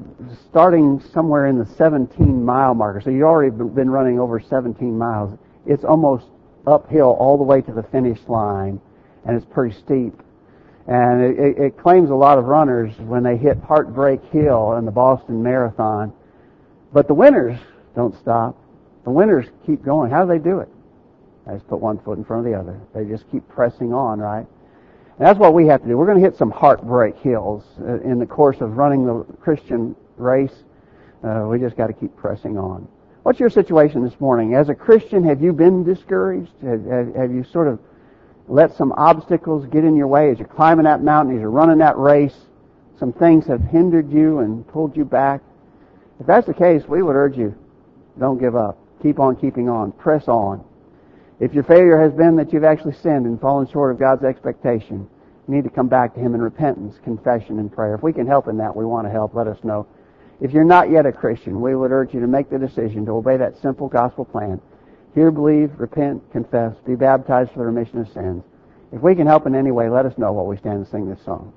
starting 0.49 1.01
somewhere 1.13 1.47
in 1.47 1.59
the 1.59 1.65
17 1.65 2.43
mile 2.43 2.73
marker. 2.73 3.01
So 3.01 3.09
you've 3.09 3.23
already 3.23 3.51
been 3.51 3.89
running 3.89 4.19
over 4.19 4.39
17 4.39 4.97
miles. 4.97 5.37
It's 5.65 5.83
almost 5.83 6.25
uphill 6.65 7.17
all 7.19 7.37
the 7.37 7.43
way 7.43 7.61
to 7.61 7.73
the 7.73 7.83
finish 7.83 8.19
line, 8.27 8.79
and 9.25 9.35
it's 9.35 9.45
pretty 9.45 9.75
steep. 9.75 10.13
And 10.87 11.21
it, 11.21 11.57
it 11.57 11.77
claims 11.77 12.09
a 12.09 12.15
lot 12.15 12.37
of 12.37 12.45
runners 12.45 12.93
when 12.99 13.23
they 13.23 13.37
hit 13.37 13.57
Heartbreak 13.59 14.23
Hill 14.31 14.77
in 14.77 14.85
the 14.85 14.91
Boston 14.91 15.41
Marathon. 15.43 16.11
But 16.91 17.07
the 17.07 17.13
winners 17.13 17.59
don't 17.95 18.17
stop. 18.19 18.57
The 19.03 19.11
winners 19.11 19.45
keep 19.65 19.83
going. 19.83 20.11
How 20.11 20.25
do 20.25 20.31
they 20.31 20.43
do 20.43 20.59
it? 20.59 20.69
They 21.45 21.53
just 21.53 21.67
put 21.67 21.79
one 21.79 21.99
foot 21.99 22.17
in 22.17 22.23
front 22.23 22.45
of 22.45 22.51
the 22.51 22.57
other. 22.57 22.79
They 22.93 23.05
just 23.05 23.29
keep 23.31 23.47
pressing 23.47 23.93
on, 23.93 24.19
right? 24.19 24.45
And 25.17 25.27
that's 25.27 25.39
what 25.39 25.53
we 25.53 25.67
have 25.67 25.81
to 25.81 25.87
do. 25.87 25.97
We're 25.97 26.05
going 26.05 26.21
to 26.21 26.23
hit 26.23 26.37
some 26.37 26.51
heartbreak 26.51 27.17
hills 27.17 27.63
uh, 27.81 27.99
in 28.01 28.19
the 28.19 28.25
course 28.25 28.57
of 28.61 28.77
running 28.77 29.05
the 29.05 29.23
Christian 29.39 29.95
race. 30.17 30.63
Uh, 31.23 31.45
we 31.49 31.59
just 31.59 31.77
got 31.77 31.87
to 31.87 31.93
keep 31.93 32.15
pressing 32.15 32.57
on. 32.57 32.87
What's 33.23 33.39
your 33.39 33.51
situation 33.51 34.03
this 34.03 34.19
morning? 34.19 34.55
As 34.55 34.69
a 34.69 34.75
Christian, 34.75 35.23
have 35.25 35.41
you 35.41 35.53
been 35.53 35.83
discouraged? 35.83 36.51
Have, 36.63 36.83
have, 36.85 37.15
have 37.15 37.31
you 37.31 37.43
sort 37.43 37.67
of 37.67 37.79
let 38.47 38.75
some 38.75 38.91
obstacles 38.93 39.65
get 39.67 39.83
in 39.83 39.95
your 39.95 40.07
way 40.07 40.31
as 40.31 40.39
you're 40.39 40.47
climbing 40.47 40.85
that 40.85 41.03
mountain, 41.03 41.35
as 41.35 41.41
you're 41.41 41.49
running 41.49 41.79
that 41.79 41.97
race? 41.97 42.35
Some 42.99 43.13
things 43.13 43.47
have 43.47 43.61
hindered 43.61 44.11
you 44.11 44.39
and 44.39 44.67
pulled 44.67 44.95
you 44.95 45.05
back. 45.05 45.41
If 46.19 46.27
that's 46.27 46.47
the 46.47 46.53
case, 46.53 46.83
we 46.87 47.01
would 47.01 47.15
urge 47.15 47.37
you, 47.37 47.55
don't 48.19 48.39
give 48.39 48.55
up. 48.55 48.77
Keep 49.01 49.19
on 49.19 49.35
keeping 49.35 49.69
on. 49.69 49.91
Press 49.93 50.27
on. 50.27 50.63
If 51.39 51.53
your 51.53 51.63
failure 51.63 51.99
has 51.99 52.13
been 52.13 52.35
that 52.35 52.53
you've 52.53 52.63
actually 52.63 52.93
sinned 52.93 53.25
and 53.25 53.41
fallen 53.41 53.67
short 53.67 53.91
of 53.91 53.99
God's 53.99 54.23
expectation, 54.23 55.09
you 55.47 55.55
need 55.55 55.63
to 55.63 55.71
come 55.71 55.87
back 55.87 56.13
to 56.13 56.19
Him 56.19 56.35
in 56.35 56.41
repentance, 56.41 56.99
confession, 57.03 57.57
and 57.57 57.73
prayer. 57.73 57.95
If 57.95 58.03
we 58.03 58.13
can 58.13 58.27
help 58.27 58.47
in 58.47 58.57
that, 58.57 58.75
we 58.75 58.85
want 58.85 59.07
to 59.07 59.11
help. 59.11 59.33
Let 59.33 59.47
us 59.47 59.57
know. 59.63 59.87
If 60.39 60.51
you're 60.51 60.63
not 60.63 60.91
yet 60.91 61.07
a 61.07 61.11
Christian, 61.11 61.59
we 61.61 61.75
would 61.75 61.91
urge 61.91 62.13
you 62.13 62.19
to 62.19 62.27
make 62.27 62.49
the 62.49 62.59
decision 62.59 63.05
to 63.05 63.13
obey 63.13 63.37
that 63.37 63.57
simple 63.57 63.87
gospel 63.87 64.25
plan. 64.25 64.61
Hear, 65.13 65.31
believe, 65.31 65.71
repent, 65.77 66.23
confess, 66.31 66.75
be 66.85 66.95
baptized 66.95 67.51
for 67.51 67.59
the 67.59 67.65
remission 67.65 67.99
of 67.99 68.09
sins. 68.09 68.43
If 68.93 69.01
we 69.01 69.15
can 69.15 69.27
help 69.27 69.45
in 69.45 69.55
any 69.55 69.71
way, 69.71 69.89
let 69.89 70.05
us 70.05 70.17
know 70.17 70.31
while 70.31 70.45
we 70.45 70.57
stand 70.57 70.77
and 70.77 70.87
sing 70.87 71.09
this 71.09 71.23
song. 71.23 71.53